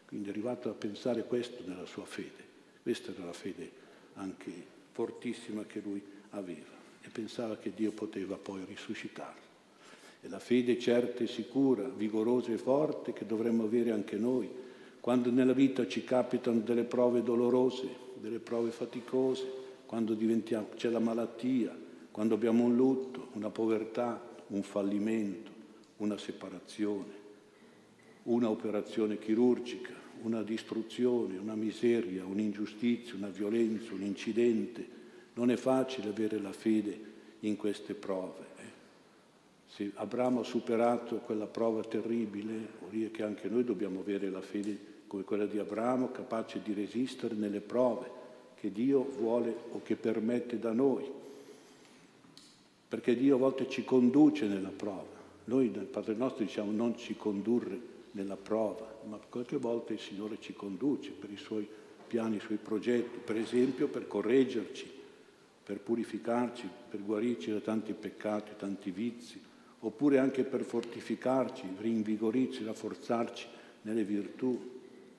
Quindi 0.06 0.28
è 0.28 0.30
arrivato 0.30 0.70
a 0.70 0.72
pensare 0.72 1.24
questo 1.24 1.62
nella 1.66 1.84
sua 1.84 2.06
fede. 2.06 2.42
Questa 2.82 3.12
era 3.12 3.26
la 3.26 3.34
fede 3.34 3.70
anche 4.14 4.50
fortissima 4.92 5.64
che 5.64 5.82
lui 5.84 6.02
aveva 6.30 6.80
e 7.02 7.10
pensava 7.10 7.58
che 7.58 7.74
Dio 7.74 7.92
poteva 7.92 8.36
poi 8.36 8.64
risuscitarlo. 8.66 9.50
È 10.22 10.28
la 10.28 10.38
fede 10.38 10.78
certa 10.78 11.24
e 11.24 11.26
sicura, 11.26 11.86
vigorosa 11.88 12.52
e 12.52 12.56
forte 12.56 13.12
che 13.12 13.26
dovremmo 13.26 13.64
avere 13.64 13.90
anche 13.90 14.16
noi, 14.16 14.48
quando 14.98 15.30
nella 15.30 15.52
vita 15.52 15.86
ci 15.86 16.04
capitano 16.04 16.60
delle 16.60 16.84
prove 16.84 17.22
dolorose, 17.22 17.86
delle 18.18 18.38
prove 18.38 18.70
faticose, 18.70 19.60
quando 19.92 20.16
c'è 20.74 20.88
la 20.88 21.00
malattia, 21.00 21.78
quando 22.10 22.34
abbiamo 22.34 22.64
un 22.64 22.74
lutto, 22.74 23.28
una 23.34 23.50
povertà, 23.50 24.26
un 24.46 24.62
fallimento, 24.62 25.50
una 25.98 26.16
separazione, 26.16 27.12
una 28.22 28.48
operazione 28.48 29.18
chirurgica, 29.18 29.92
una 30.22 30.42
distruzione, 30.42 31.36
una 31.36 31.54
miseria, 31.54 32.24
un'ingiustizia, 32.24 33.16
una 33.16 33.28
violenza, 33.28 33.92
un 33.92 34.00
incidente. 34.00 34.88
Non 35.34 35.50
è 35.50 35.56
facile 35.56 36.08
avere 36.08 36.40
la 36.40 36.54
fede 36.54 36.98
in 37.40 37.56
queste 37.56 37.92
prove. 37.92 38.46
Eh. 38.56 38.70
Se 39.66 39.90
Abramo 39.96 40.40
ha 40.40 40.44
superato 40.44 41.16
quella 41.16 41.46
prova 41.46 41.84
terribile, 41.84 42.66
vuol 42.78 42.92
dire 42.92 43.10
che 43.10 43.24
anche 43.24 43.46
noi 43.50 43.62
dobbiamo 43.62 44.00
avere 44.00 44.30
la 44.30 44.40
fede 44.40 45.02
come 45.06 45.24
quella 45.24 45.44
di 45.44 45.58
Abramo, 45.58 46.10
capace 46.10 46.62
di 46.62 46.72
resistere 46.72 47.34
nelle 47.34 47.60
prove 47.60 48.20
che 48.62 48.70
Dio 48.70 49.10
vuole 49.18 49.52
o 49.72 49.82
che 49.82 49.96
permette 49.96 50.56
da 50.60 50.70
noi, 50.70 51.04
perché 52.86 53.16
Dio 53.16 53.34
a 53.34 53.38
volte 53.38 53.68
ci 53.68 53.82
conduce 53.82 54.46
nella 54.46 54.68
prova. 54.68 55.18
Noi 55.46 55.68
nel 55.68 55.86
Padre 55.86 56.14
nostro 56.14 56.44
diciamo 56.44 56.70
non 56.70 56.96
ci 56.96 57.16
condurre 57.16 57.76
nella 58.12 58.36
prova, 58.36 59.00
ma 59.08 59.18
qualche 59.28 59.56
volta 59.56 59.92
il 59.92 59.98
Signore 59.98 60.36
ci 60.38 60.52
conduce 60.52 61.10
per 61.10 61.32
i 61.32 61.36
suoi 61.36 61.68
piani, 62.06 62.36
i 62.36 62.40
suoi 62.40 62.58
progetti, 62.58 63.18
per 63.18 63.36
esempio 63.36 63.88
per 63.88 64.06
correggerci, 64.06 64.88
per 65.64 65.80
purificarci, 65.80 66.68
per 66.88 67.02
guarirci 67.02 67.50
da 67.50 67.58
tanti 67.58 67.94
peccati, 67.94 68.52
tanti 68.56 68.92
vizi, 68.92 69.42
oppure 69.80 70.18
anche 70.18 70.44
per 70.44 70.62
fortificarci, 70.62 71.64
rinvigorirci, 71.80 72.62
rafforzarci 72.62 73.44
nelle 73.82 74.04
virtù, 74.04 74.70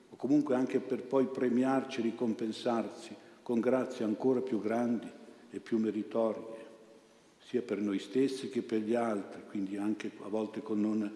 o 0.08 0.16
comunque 0.16 0.54
anche 0.54 0.80
per 0.80 1.02
poi 1.02 1.26
premiarci, 1.26 2.00
ricompensarci 2.00 3.16
con 3.44 3.60
grazie 3.60 4.06
ancora 4.06 4.40
più 4.40 4.58
grandi 4.58 5.06
e 5.50 5.60
più 5.60 5.76
meritorie, 5.76 6.64
sia 7.46 7.60
per 7.60 7.78
noi 7.78 7.98
stessi 7.98 8.48
che 8.48 8.62
per 8.62 8.80
gli 8.80 8.94
altri, 8.94 9.42
quindi 9.50 9.76
anche 9.76 10.10
a 10.22 10.28
volte 10.28 10.62
con 10.62 10.82
un, 10.82 11.10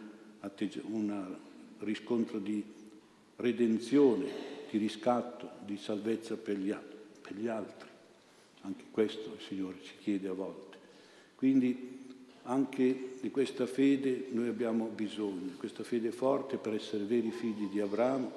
riscontro 1.79 2.39
di 2.39 2.63
redenzione, 3.37 4.27
di 4.71 4.77
riscatto, 4.77 5.53
di 5.65 5.79
salvezza 5.79 6.37
per 6.37 6.59
gli, 6.59 6.75
per 7.23 7.35
gli 7.35 7.49
altri. 7.49 7.89
Anche 8.61 8.85
questo 8.91 9.33
il 9.33 9.41
Signore 9.41 9.79
ci 9.83 9.95
chiede 10.03 10.29
a 10.29 10.35
volte. 10.35 10.77
Quindi 11.35 11.97
anche 12.43 13.15
di 13.23 13.31
questa 13.31 13.65
fede 13.65 14.27
noi 14.33 14.49
abbiamo 14.49 14.85
bisogno, 14.85 15.53
questa 15.57 15.83
fede 15.83 16.11
forte 16.11 16.59
per 16.59 16.75
essere 16.75 17.05
veri 17.05 17.31
figli 17.31 17.69
di 17.69 17.81
Abramo, 17.81 18.31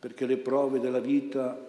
perché 0.00 0.26
le 0.26 0.38
prove 0.38 0.80
della 0.80 0.98
vita 0.98 1.68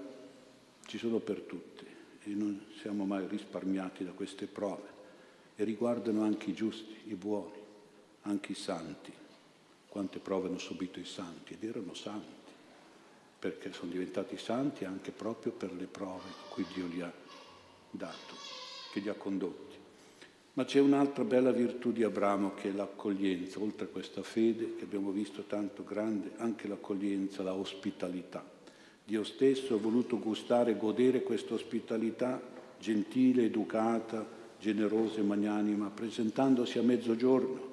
ci 0.92 0.98
sono 0.98 1.20
per 1.20 1.40
tutti 1.40 1.86
e 2.24 2.30
non 2.32 2.66
siamo 2.82 3.06
mai 3.06 3.26
risparmiati 3.26 4.04
da 4.04 4.12
queste 4.12 4.46
prove 4.46 4.90
e 5.56 5.64
riguardano 5.64 6.22
anche 6.22 6.50
i 6.50 6.54
giusti, 6.54 6.94
i 7.06 7.16
buoni, 7.16 7.58
anche 8.24 8.52
i 8.52 8.56
santi. 8.56 9.10
Quante 9.88 10.20
prove 10.20 10.50
hanno 10.50 10.58
subito 10.58 11.00
i 11.00 11.06
santi 11.06 11.54
ed 11.54 11.64
erano 11.64 11.94
santi, 11.94 12.52
perché 13.40 13.72
sono 13.72 13.90
diventati 13.90 14.36
santi 14.36 14.84
anche 14.84 15.12
proprio 15.12 15.54
per 15.54 15.72
le 15.72 15.86
prove 15.86 16.28
cui 16.50 16.66
Dio 16.74 16.88
li 16.88 17.00
ha 17.00 17.14
dato, 17.90 18.36
che 18.92 19.00
li 19.00 19.08
ha 19.08 19.14
condotti. 19.14 19.78
Ma 20.56 20.66
c'è 20.66 20.82
un'altra 20.82 21.24
bella 21.24 21.54
virtù 21.54 21.94
di 21.94 22.04
Abramo 22.04 22.54
che 22.54 22.68
è 22.68 22.74
l'accoglienza, 22.74 23.62
oltre 23.62 23.86
a 23.86 23.90
questa 23.90 24.24
fede 24.24 24.76
che 24.76 24.84
abbiamo 24.84 25.12
visto 25.12 25.44
tanto 25.44 25.86
grande, 25.86 26.34
anche 26.36 26.68
l'accoglienza, 26.68 27.44
la 27.44 27.54
ospitalità. 27.54 28.60
Dio 29.04 29.24
stesso 29.24 29.76
ha 29.76 29.78
voluto 29.78 30.20
gustare 30.20 30.72
e 30.72 30.78
godere 30.78 31.24
questa 31.24 31.54
ospitalità 31.54 32.42
gentile, 32.80 33.46
educata, 33.46 34.26
generosa 34.60 35.20
e 35.20 35.24
magnanima, 35.24 35.90
presentandosi 35.90 36.78
a 36.78 36.84
mezzogiorno 36.84 37.70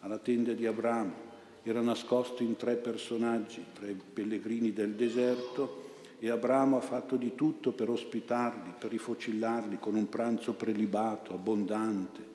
alla 0.00 0.18
tenda 0.18 0.52
di 0.52 0.66
Abramo. 0.66 1.24
Era 1.62 1.80
nascosto 1.80 2.42
in 2.42 2.56
tre 2.56 2.76
personaggi, 2.76 3.64
tra 3.74 3.88
i 3.88 3.94
pellegrini 4.12 4.72
del 4.72 4.94
deserto, 4.94 5.84
e 6.18 6.30
Abramo 6.30 6.76
ha 6.76 6.80
fatto 6.80 7.16
di 7.16 7.34
tutto 7.34 7.72
per 7.72 7.90
ospitarli, 7.90 8.74
per 8.78 8.90
rifocillarli 8.90 9.78
con 9.78 9.94
un 9.96 10.08
pranzo 10.08 10.54
prelibato, 10.54 11.34
abbondante. 11.34 12.34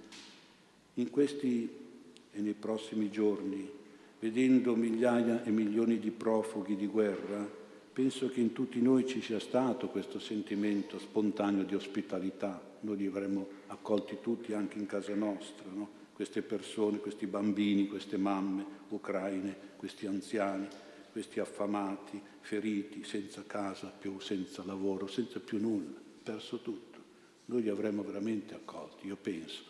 In 0.95 1.10
questi 1.10 1.69
e 2.33 2.41
nei 2.41 2.53
prossimi 2.53 3.10
giorni, 3.10 3.69
vedendo 4.19 4.75
migliaia 4.75 5.43
e 5.43 5.50
milioni 5.50 6.00
di 6.00 6.12
profughi 6.12 6.75
di 6.75 6.88
guerra, 6.88 7.60
penso 7.93 8.29
che 8.29 8.39
in 8.39 8.53
tutti 8.53 8.81
noi 8.81 9.05
ci 9.05 9.21
sia 9.21 9.39
stato 9.39 9.89
questo 9.89 10.19
sentimento 10.19 11.00
spontaneo 11.00 11.63
di 11.63 11.75
ospitalità. 11.75 12.62
Noi 12.81 12.98
li 12.98 13.07
avremmo 13.07 13.48
accolti 13.67 14.17
tutti 14.21 14.53
anche 14.53 14.77
in 14.77 14.86
casa 14.86 15.13
nostra, 15.15 15.69
no? 15.71 16.00
queste 16.13 16.41
persone, 16.41 16.98
questi 16.98 17.27
bambini, 17.27 17.88
queste 17.88 18.17
mamme 18.17 18.65
ucraine, 18.89 19.55
questi 19.77 20.07
anziani 20.07 20.67
questi 21.12 21.39
affamati, 21.39 22.21
feriti, 22.39 23.03
senza 23.03 23.43
casa 23.45 23.91
più, 23.95 24.19
senza 24.19 24.63
lavoro, 24.65 25.07
senza 25.07 25.39
più 25.39 25.60
nulla, 25.60 26.00
perso 26.24 26.62
tutto. 26.62 27.00
Noi 27.45 27.63
li 27.63 27.69
avremmo 27.69 28.01
veramente 28.01 28.55
accolti, 28.55 29.07
io 29.07 29.17
penso. 29.17 29.69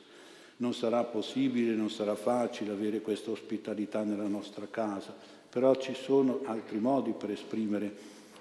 Non 0.58 0.74
sarà 0.74 1.04
possibile, 1.04 1.74
non 1.74 1.90
sarà 1.90 2.16
facile 2.16 2.72
avere 2.72 3.02
questa 3.02 3.32
ospitalità 3.32 4.04
nella 4.04 4.28
nostra 4.28 4.68
casa, 4.68 5.16
però 5.52 5.76
ci 5.76 5.94
sono 5.94 6.44
altri 6.46 6.80
modi 6.80 7.12
per 7.12 7.30
esprimere 7.30 7.94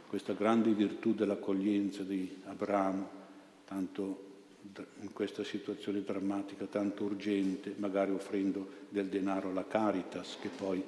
questa 0.08 0.32
grande 0.32 0.70
virtù 0.70 1.12
dell'accoglienza 1.12 2.04
di 2.04 2.40
Abramo, 2.44 3.08
tanto 3.64 4.28
in 5.00 5.12
questa 5.12 5.42
situazione 5.42 6.04
drammatica, 6.04 6.66
tanto 6.66 7.02
urgente, 7.02 7.74
magari 7.78 8.12
offrendo 8.12 8.64
del 8.88 9.06
denaro 9.06 9.50
alla 9.50 9.66
Caritas, 9.66 10.36
che 10.40 10.50
poi 10.50 10.80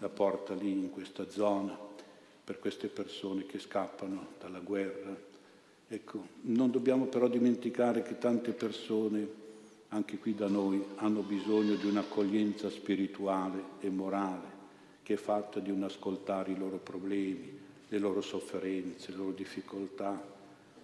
la 0.00 0.08
porta 0.08 0.52
lì 0.54 0.72
in 0.72 0.90
questa 0.90 1.30
zona 1.30 1.78
per 2.42 2.58
queste 2.58 2.88
persone 2.88 3.46
che 3.46 3.60
scappano 3.60 4.30
dalla 4.40 4.58
guerra. 4.58 5.16
Ecco, 5.86 6.26
non 6.42 6.72
dobbiamo 6.72 7.04
però 7.04 7.28
dimenticare 7.28 8.02
che 8.02 8.18
tante 8.18 8.50
persone, 8.50 9.28
anche 9.90 10.18
qui 10.18 10.34
da 10.34 10.48
noi, 10.48 10.82
hanno 10.96 11.20
bisogno 11.20 11.76
di 11.76 11.86
un'accoglienza 11.86 12.68
spirituale 12.68 13.62
e 13.78 13.90
morale 13.90 14.61
che 15.02 15.14
è 15.14 15.16
fatta 15.16 15.60
di 15.60 15.70
un 15.70 15.82
ascoltare 15.82 16.52
i 16.52 16.58
loro 16.58 16.78
problemi, 16.78 17.58
le 17.88 17.98
loro 17.98 18.20
sofferenze, 18.20 19.10
le 19.10 19.16
loro 19.16 19.32
difficoltà, 19.32 20.30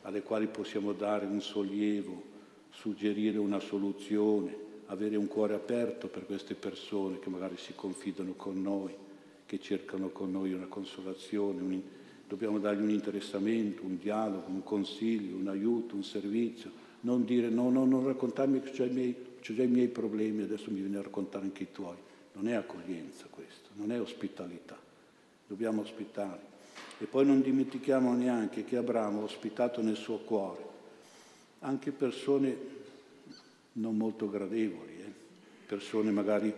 alle 0.02 0.22
quali 0.22 0.46
possiamo 0.46 0.92
dare 0.92 1.26
un 1.26 1.40
sollievo, 1.40 2.22
suggerire 2.70 3.38
una 3.38 3.61
soluzione, 3.61 4.66
avere 4.87 5.16
un 5.16 5.26
cuore 5.26 5.54
aperto 5.54 6.09
per 6.09 6.26
queste 6.26 6.54
persone 6.54 7.18
che 7.18 7.28
magari 7.28 7.57
si 7.57 7.74
confidano 7.74 8.33
con 8.35 8.61
noi 8.61 9.07
che 9.48 9.59
cercano 9.59 10.11
con 10.11 10.31
noi 10.31 10.52
una 10.52 10.66
consolazione, 10.66 11.62
un, 11.62 11.81
dobbiamo 12.28 12.59
dargli 12.59 12.83
un 12.83 12.90
interessamento, 12.90 13.83
un 13.83 13.96
dialogo, 13.96 14.44
un 14.48 14.62
consiglio, 14.62 15.37
un 15.37 15.48
aiuto, 15.48 15.94
un 15.94 16.04
servizio, 16.04 16.70
non 17.00 17.24
dire 17.24 17.48
no, 17.48 17.70
no, 17.70 17.87
non 17.87 18.04
raccontarmi 18.04 18.61
che 18.61 18.68
ho 18.68 18.72
già, 18.72 18.87
già 18.87 19.62
i 19.62 19.66
miei 19.66 19.88
problemi, 19.88 20.42
adesso 20.42 20.70
mi 20.70 20.81
viene 20.81 20.98
a 20.98 21.02
raccontare 21.02 21.46
anche 21.46 21.62
i 21.62 21.72
tuoi. 21.72 21.96
Non 22.38 22.48
è 22.48 22.55
accoglienza 22.55 23.27
questo, 23.29 23.68
non 23.74 23.92
è 23.92 24.01
ospitalità, 24.01 24.79
dobbiamo 25.46 25.83
ospitare. 25.83 26.57
E 26.98 27.05
poi 27.05 27.27
non 27.27 27.42
dimentichiamo 27.42 28.14
neanche 28.14 28.64
che 28.64 28.77
Abramo 28.77 29.20
ha 29.20 29.24
ospitato 29.24 29.83
nel 29.83 29.96
suo 29.96 30.18
cuore 30.18 30.68
anche 31.61 31.90
persone 31.90 32.77
non 33.72 33.96
molto 33.96 34.29
gradevoli, 34.29 35.01
eh? 35.01 35.12
persone 35.66 36.11
magari 36.11 36.53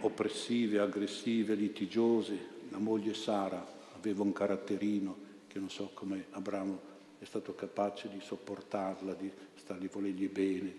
oppressive, 0.00 0.78
aggressive, 0.78 1.54
litigiose. 1.54 2.50
La 2.70 2.78
moglie 2.78 3.14
Sara 3.14 3.64
aveva 3.96 4.22
un 4.22 4.32
caratterino 4.32 5.30
che 5.46 5.58
non 5.58 5.70
so 5.70 5.90
come 5.92 6.26
Abramo 6.30 6.90
è 7.18 7.24
stato 7.24 7.54
capace 7.54 8.08
di 8.08 8.20
sopportarla, 8.20 9.14
di 9.14 9.30
stargli 9.54 9.88
volergli 9.88 10.28
bene, 10.28 10.74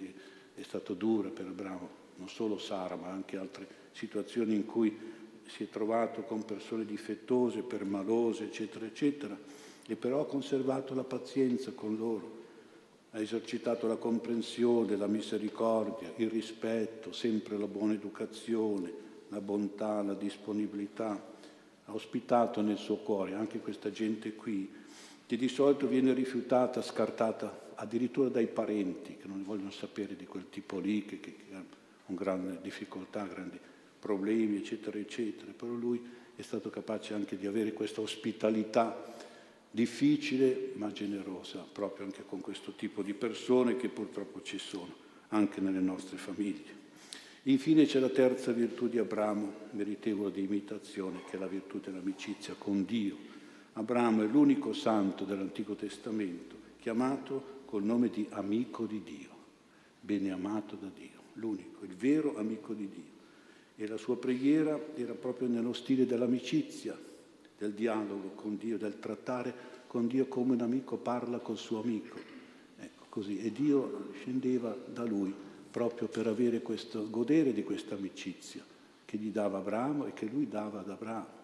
è 0.55 0.62
stato 0.62 0.93
dura 0.93 1.29
per 1.29 1.47
Abramo, 1.47 1.89
non 2.17 2.29
solo 2.29 2.57
Sara, 2.57 2.95
ma 2.95 3.09
anche 3.09 3.38
altre 3.38 3.81
situazioni 3.93 4.56
in 4.56 4.65
cui 4.65 4.95
si 5.47 5.63
è 5.63 5.69
trovato 5.69 6.23
con 6.23 6.45
persone 6.45 6.86
difettose, 6.86 7.62
permalose, 7.62 8.45
eccetera, 8.45 8.86
eccetera, 8.86 9.38
e 9.86 9.95
però 9.95 10.21
ha 10.21 10.25
conservato 10.25 10.93
la 10.93 11.03
pazienza 11.03 11.71
con 11.71 11.95
loro, 11.95 12.41
ha 13.12 13.19
esercitato 13.19 13.88
la 13.88 13.97
comprensione, 13.97 14.95
la 14.95 15.08
misericordia, 15.08 16.12
il 16.15 16.29
rispetto, 16.29 17.12
sempre 17.12 17.58
la 17.58 17.67
buona 17.67 17.93
educazione, 17.93 18.91
la 19.29 19.41
bontà, 19.41 20.01
la 20.01 20.15
disponibilità, 20.15 21.32
ha 21.86 21.93
ospitato 21.93 22.62
nel 22.62 22.77
suo 22.77 22.97
cuore 22.97 23.34
anche 23.34 23.60
questa 23.60 23.91
gente 23.91 24.34
qui, 24.34 24.71
che 25.25 25.38
di 25.38 25.47
solito 25.47 25.88
viene 25.88 26.13
rifiutata, 26.13 26.82
scartata 26.82 27.71
addirittura 27.75 28.29
dai 28.29 28.47
parenti 28.47 29.17
che 29.17 29.27
non 29.27 29.43
vogliono 29.43 29.71
sapere 29.71 30.15
di 30.15 30.25
quel 30.25 30.49
tipo 30.49 30.79
lì, 30.79 31.06
che, 31.06 31.19
che, 31.19 31.36
ha 31.53 31.63
una 32.06 32.19
grande 32.19 32.60
difficoltà, 32.62 33.25
grandi 33.25 33.60
problemi, 34.03 34.57
eccetera, 34.57 34.99
eccetera. 34.99 35.53
Però 35.55 35.71
lui 35.71 36.01
è 36.35 36.41
stato 36.41 36.69
capace 36.69 37.13
anche 37.13 37.37
di 37.37 37.47
avere 37.47 37.71
questa 37.71 38.01
ospitalità 38.01 39.15
difficile 39.71 40.73
ma 40.75 40.91
generosa, 40.91 41.65
proprio 41.71 42.05
anche 42.05 42.23
con 42.27 42.41
questo 42.41 42.73
tipo 42.73 43.01
di 43.01 43.13
persone 43.13 43.77
che 43.77 43.87
purtroppo 43.87 44.41
ci 44.41 44.57
sono 44.57 44.93
anche 45.29 45.61
nelle 45.61 45.79
nostre 45.79 46.17
famiglie. 46.17 46.81
Infine 47.43 47.85
c'è 47.85 47.99
la 47.99 48.09
terza 48.09 48.51
virtù 48.51 48.89
di 48.89 48.97
Abramo, 48.99 49.53
meritevole 49.71 50.31
di 50.31 50.43
imitazione, 50.43 51.21
che 51.29 51.37
è 51.37 51.39
la 51.39 51.47
virtù 51.47 51.79
dell'amicizia 51.79 52.55
con 52.57 52.83
Dio. 52.83 53.15
Abramo 53.73 54.23
è 54.23 54.27
l'unico 54.27 54.73
santo 54.73 55.23
dell'Antico 55.23 55.75
Testamento 55.75 56.55
chiamato 56.79 57.61
col 57.65 57.83
nome 57.83 58.09
di 58.09 58.27
amico 58.31 58.85
di 58.85 59.01
Dio, 59.01 59.29
bene 60.01 60.31
amato 60.31 60.75
da 60.75 60.89
Dio, 60.93 61.21
l'unico, 61.33 61.85
il 61.85 61.95
vero 61.95 62.37
amico 62.37 62.73
di 62.73 62.89
Dio. 62.89 63.13
E 63.75 63.88
la 63.88 63.97
sua 63.97 64.17
preghiera 64.17 64.79
era 64.95 65.13
proprio 65.13 65.47
nello 65.47 65.73
stile 65.73 66.05
dell'amicizia, 66.05 66.97
del 67.57 67.73
dialogo 67.73 68.29
con 68.36 68.57
Dio, 68.57 68.77
del 68.77 68.99
trattare 68.99 69.71
con 69.88 70.07
Dio 70.07 70.27
come 70.27 70.53
un 70.53 70.62
amico 70.62 70.97
parla 70.97 71.39
col 71.39 71.57
suo 71.57 71.81
amico. 71.81 72.17
Ecco 72.79 73.05
così. 73.09 73.39
E 73.39 73.51
Dio 73.51 74.09
scendeva 74.19 74.75
da 74.91 75.03
lui 75.03 75.33
proprio 75.71 76.07
per 76.07 76.27
avere 76.27 76.62
questo, 76.62 77.09
godere 77.09 77.53
di 77.53 77.63
questa 77.63 77.95
amicizia 77.95 78.63
che 79.05 79.17
gli 79.17 79.29
dava 79.29 79.59
Abramo 79.59 80.05
e 80.05 80.13
che 80.13 80.25
lui 80.25 80.47
dava 80.47 80.79
ad 80.79 80.89
Abramo. 80.89 81.41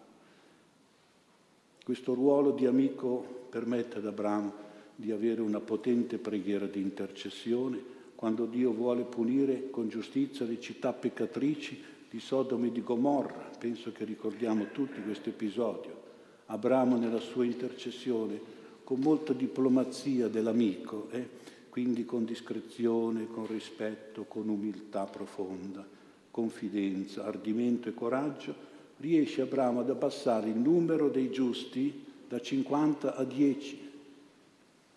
Questo 1.84 2.14
ruolo 2.14 2.52
di 2.52 2.66
amico 2.66 3.46
permette 3.48 3.98
ad 3.98 4.06
Abramo 4.06 4.52
di 4.94 5.10
avere 5.10 5.40
una 5.40 5.60
potente 5.60 6.18
preghiera 6.18 6.66
di 6.66 6.80
intercessione 6.80 7.98
quando 8.14 8.44
Dio 8.44 8.72
vuole 8.72 9.02
punire 9.02 9.70
con 9.70 9.88
giustizia 9.88 10.44
le 10.44 10.60
città 10.60 10.92
peccatrici 10.92 11.82
di 12.10 12.18
Sodoma 12.18 12.66
e 12.66 12.72
di 12.72 12.82
Gomorra. 12.82 13.48
Penso 13.56 13.92
che 13.92 14.04
ricordiamo 14.04 14.72
tutti 14.72 15.00
questo 15.00 15.28
episodio. 15.28 15.98
Abramo 16.46 16.96
nella 16.96 17.20
sua 17.20 17.44
intercessione, 17.44 18.58
con 18.82 18.98
molta 18.98 19.32
diplomazia 19.32 20.26
dell'amico, 20.26 21.08
eh, 21.12 21.28
quindi 21.68 22.04
con 22.04 22.24
discrezione, 22.24 23.28
con 23.28 23.46
rispetto, 23.46 24.24
con 24.24 24.48
umiltà 24.48 25.04
profonda, 25.04 25.86
confidenza, 26.32 27.24
ardimento 27.24 27.88
e 27.88 27.94
coraggio, 27.94 28.68
riesce 28.96 29.42
Abramo 29.42 29.80
ad 29.80 29.90
abbassare 29.90 30.48
il 30.48 30.58
numero 30.58 31.08
dei 31.08 31.30
giusti 31.30 32.04
da 32.26 32.40
50 32.40 33.14
a 33.14 33.22
10. 33.22 33.88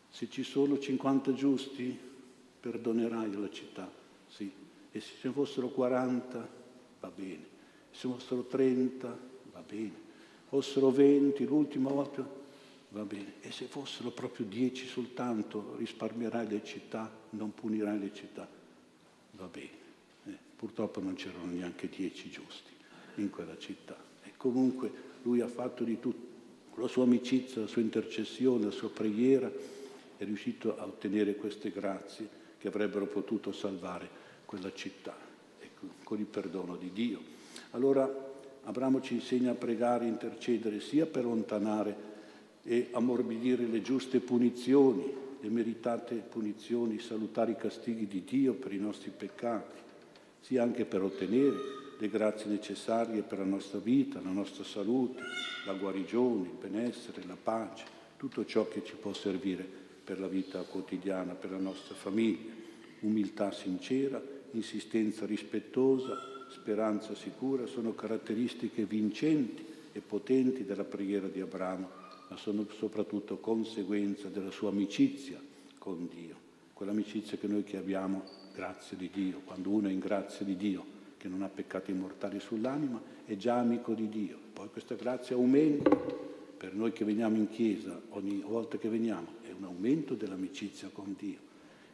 Se 0.10 0.30
ci 0.30 0.42
sono 0.42 0.80
50 0.80 1.34
giusti, 1.34 1.96
perdonerai 2.60 3.40
la 3.40 3.50
città, 3.52 3.90
sì. 4.28 4.52
E 4.92 5.00
se 5.00 5.12
ce 5.20 5.28
ne 5.28 5.34
fossero 5.34 5.70
40, 5.70 6.62
va 7.04 7.12
bene. 7.14 7.52
Se 7.92 8.08
fossero 8.08 8.46
30, 8.46 9.20
va 9.52 9.62
bene. 9.68 10.02
Fossero 10.48 10.90
20, 10.90 11.46
l'ultima 11.46 11.92
volta 11.92 12.42
Va 12.94 13.04
bene. 13.06 13.34
E 13.42 13.52
se 13.52 13.66
fossero 13.66 14.12
proprio 14.12 14.46
dieci 14.46 14.86
soltanto, 14.86 15.76
risparmierai 15.78 16.48
le 16.48 16.64
città, 16.64 17.12
non 17.32 17.52
punirai 17.52 18.00
le 18.00 18.14
città. 18.14 18.48
Va 19.32 19.48
bene. 19.48 19.82
Eh, 20.28 20.38
purtroppo 20.56 21.02
non 21.02 21.16
c'erano 21.16 21.52
neanche 21.52 21.90
dieci 21.90 22.30
giusti 22.30 22.70
in 23.16 23.32
quella 23.32 23.58
città. 23.58 23.98
E 24.24 24.34
comunque 24.38 24.92
lui 25.24 25.42
ha 25.42 25.48
fatto 25.48 25.84
di 25.84 26.00
tutto, 26.00 26.32
con 26.70 26.84
la 26.84 26.88
sua 26.88 27.04
amicizia, 27.04 27.62
la 27.62 27.68
sua 27.68 27.82
intercessione, 27.82 28.66
la 28.66 28.72
sua 28.72 28.92
preghiera, 28.92 29.52
è 30.18 30.24
riuscito 30.24 30.78
a 30.78 30.86
ottenere 30.86 31.36
queste 31.36 31.72
grazie 31.72 32.30
che 32.60 32.68
avrebbero 32.68 33.08
potuto 33.08 33.52
salvare 33.52 34.08
quella 34.46 34.72
città, 34.72 35.18
con 36.04 36.20
il 36.20 36.26
perdono 36.26 36.76
di 36.76 36.92
Dio. 36.94 37.20
Allora 37.72 38.32
Abramo 38.66 39.02
ci 39.02 39.16
insegna 39.16 39.52
a 39.52 39.56
pregare, 39.56 40.06
intercedere 40.06 40.80
sia 40.80 41.06
per 41.06 41.24
allontanare 41.24 42.12
e 42.64 42.90
ammorbidire 42.92 43.66
le 43.66 43.82
giuste 43.82 44.20
punizioni, 44.20 45.12
le 45.42 45.50
meritate 45.50 46.16
punizioni, 46.16 47.00
salutare 47.00 47.52
i 47.52 47.58
castighi 47.58 48.08
di 48.08 48.24
Dio 48.24 48.54
per 48.54 48.72
i 48.74 48.80
nostri 48.80 49.12
peccati, 49.16 49.76
sia 50.40 50.64
anche 50.64 50.86
per 50.86 51.02
ottenere 51.02 51.82
le 51.98 52.08
grazie 52.08 52.50
necessarie 52.50 53.22
per 53.22 53.40
la 53.40 53.46
nostra 53.46 53.80
vita, 53.80 54.22
la 54.22 54.30
nostra 54.30 54.64
salute, 54.64 55.22
la 55.66 55.74
guarigione, 55.74 56.48
il 56.48 56.58
benessere, 56.60 57.24
la 57.28 57.38
pace, 57.42 57.86
tutto 58.18 58.46
ciò 58.46 58.68
che 58.68 58.84
ci 58.84 58.96
può 58.96 59.14
servire 59.14 59.68
per 60.04 60.20
la 60.20 60.28
vita 60.28 60.62
quotidiana, 60.62 61.34
per 61.34 61.52
la 61.52 61.58
nostra 61.58 61.96
famiglia. 61.96 62.52
Umiltà 63.02 63.52
sincera, 63.52 64.22
insistenza 64.54 65.26
rispettosa, 65.26 66.18
speranza 66.50 67.16
sicura 67.16 67.66
sono 67.66 67.94
caratteristiche 67.94 68.86
vincenti 68.86 69.66
e 69.92 70.00
potenti 70.00 70.66
della 70.66 70.84
preghiera 70.84 71.28
di 71.28 71.42
Abramo, 71.42 71.90
ma 72.30 72.38
sono 72.38 72.66
soprattutto 72.78 73.38
conseguenza 73.38 74.28
della 74.28 74.52
sua 74.52 74.70
amicizia 74.70 75.40
con 75.78 76.08
Dio, 76.14 76.36
quell'amicizia 76.74 77.38
che 77.38 77.48
noi 77.48 77.64
chiamiamo 77.64 78.24
grazia 78.54 78.96
di 78.98 79.10
Dio. 79.12 79.42
Quando 79.44 79.70
uno 79.70 79.88
è 79.88 79.92
in 79.92 80.00
grazia 80.00 80.46
di 80.46 80.56
Dio, 80.56 80.86
che 81.18 81.28
non 81.28 81.42
ha 81.42 81.50
peccati 81.50 81.92
immortali 81.92 82.40
sull'anima, 82.40 83.02
è 83.26 83.36
già 83.36 83.58
amico 83.58 83.94
di 83.94 84.10
Dio. 84.10 84.38
Poi 84.54 84.70
questa 84.70 84.96
grazia 84.96 85.36
aumenta 85.36 85.90
per 86.58 86.74
noi 86.74 86.92
che 86.92 87.04
veniamo 87.06 87.38
in 87.38 87.50
chiesa 87.50 88.00
ogni 88.10 88.42
volta 88.42 88.78
che 88.78 88.90
veniamo, 88.90 89.28
è 89.42 89.52
un 89.52 89.64
aumento 89.66 90.14
dell'amicizia 90.14 90.90
con 90.92 91.16
Dio. 91.18 91.40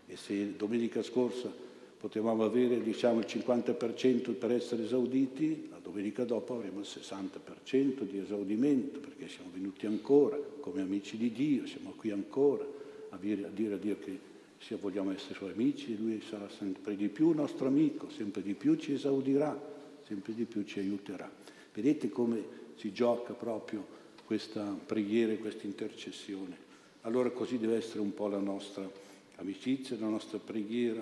E 0.06 0.15
se 0.15 0.56
domenica 0.56 1.02
scorsa 1.02 1.52
potevamo 1.99 2.45
avere 2.45 2.81
diciamo, 2.81 3.19
il 3.19 3.25
50% 3.27 4.33
per 4.33 4.51
essere 4.51 4.83
esauditi, 4.83 5.67
la 5.69 5.79
domenica 5.81 6.23
dopo 6.23 6.55
avremo 6.55 6.79
il 6.79 6.88
60% 6.88 8.03
di 8.03 8.19
esaudimento, 8.19 8.99
perché 8.99 9.27
siamo 9.27 9.49
venuti 9.53 9.85
ancora 9.85 10.38
come 10.62 10.81
amici 10.81 11.17
di 11.17 11.31
Dio, 11.31 11.67
siamo 11.67 11.93
qui 11.97 12.12
ancora 12.12 12.65
a 13.09 13.17
dire 13.17 13.45
a, 13.45 13.49
dire 13.49 13.73
a 13.73 13.77
Dio 13.77 13.97
che 13.99 14.27
se 14.59 14.75
vogliamo 14.75 15.12
essere 15.12 15.33
suoi 15.33 15.51
amici, 15.51 15.97
lui 15.97 16.21
sarà 16.21 16.47
sempre 16.49 16.95
di 16.95 17.09
più 17.09 17.31
nostro 17.31 17.67
amico, 17.67 18.09
sempre 18.09 18.41
di 18.41 18.53
più 18.53 18.75
ci 18.75 18.93
esaudirà, 18.93 19.57
sempre 20.05 20.33
di 20.33 20.45
più 20.45 20.63
ci 20.63 20.79
aiuterà. 20.79 21.29
Vedete 21.73 22.09
come 22.09 22.43
si 22.75 22.93
gioca 22.93 23.33
proprio 23.33 23.85
questa 24.25 24.63
preghiera 24.85 25.33
e 25.33 25.39
questa 25.39 25.65
intercessione. 25.65 26.67
Allora 27.01 27.29
così 27.31 27.57
deve 27.57 27.77
essere 27.77 27.99
un 27.99 28.13
po' 28.13 28.27
la 28.27 28.39
nostra 28.39 28.89
amicizia, 29.35 29.97
la 29.99 30.07
nostra 30.07 30.38
preghiera. 30.38 31.01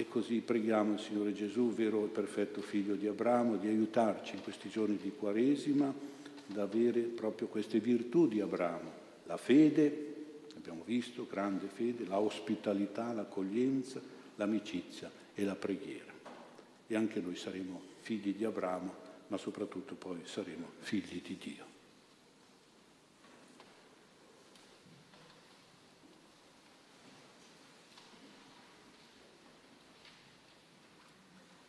E 0.00 0.06
così 0.06 0.42
preghiamo 0.42 0.92
il 0.92 1.00
Signore 1.00 1.32
Gesù, 1.32 1.72
vero 1.72 2.04
e 2.04 2.08
perfetto 2.08 2.62
figlio 2.62 2.94
di 2.94 3.08
Abramo, 3.08 3.56
di 3.56 3.66
aiutarci 3.66 4.36
in 4.36 4.42
questi 4.44 4.68
giorni 4.68 4.96
di 4.96 5.10
Quaresima 5.10 5.92
ad 6.50 6.56
avere 6.56 7.00
proprio 7.00 7.48
queste 7.48 7.80
virtù 7.80 8.28
di 8.28 8.40
Abramo, 8.40 8.92
la 9.26 9.36
fede, 9.36 10.14
abbiamo 10.56 10.84
visto, 10.84 11.26
grande 11.28 11.66
fede, 11.66 12.06
la 12.06 12.20
ospitalità, 12.20 13.12
l'accoglienza, 13.12 14.00
l'amicizia 14.36 15.10
e 15.34 15.42
la 15.42 15.56
preghiera. 15.56 16.12
E 16.86 16.94
anche 16.94 17.18
noi 17.18 17.34
saremo 17.34 17.82
figli 18.00 18.32
di 18.32 18.44
Abramo, 18.44 18.94
ma 19.26 19.36
soprattutto 19.36 19.96
poi 19.96 20.20
saremo 20.22 20.74
figli 20.78 21.20
di 21.20 21.36
Dio. 21.40 21.77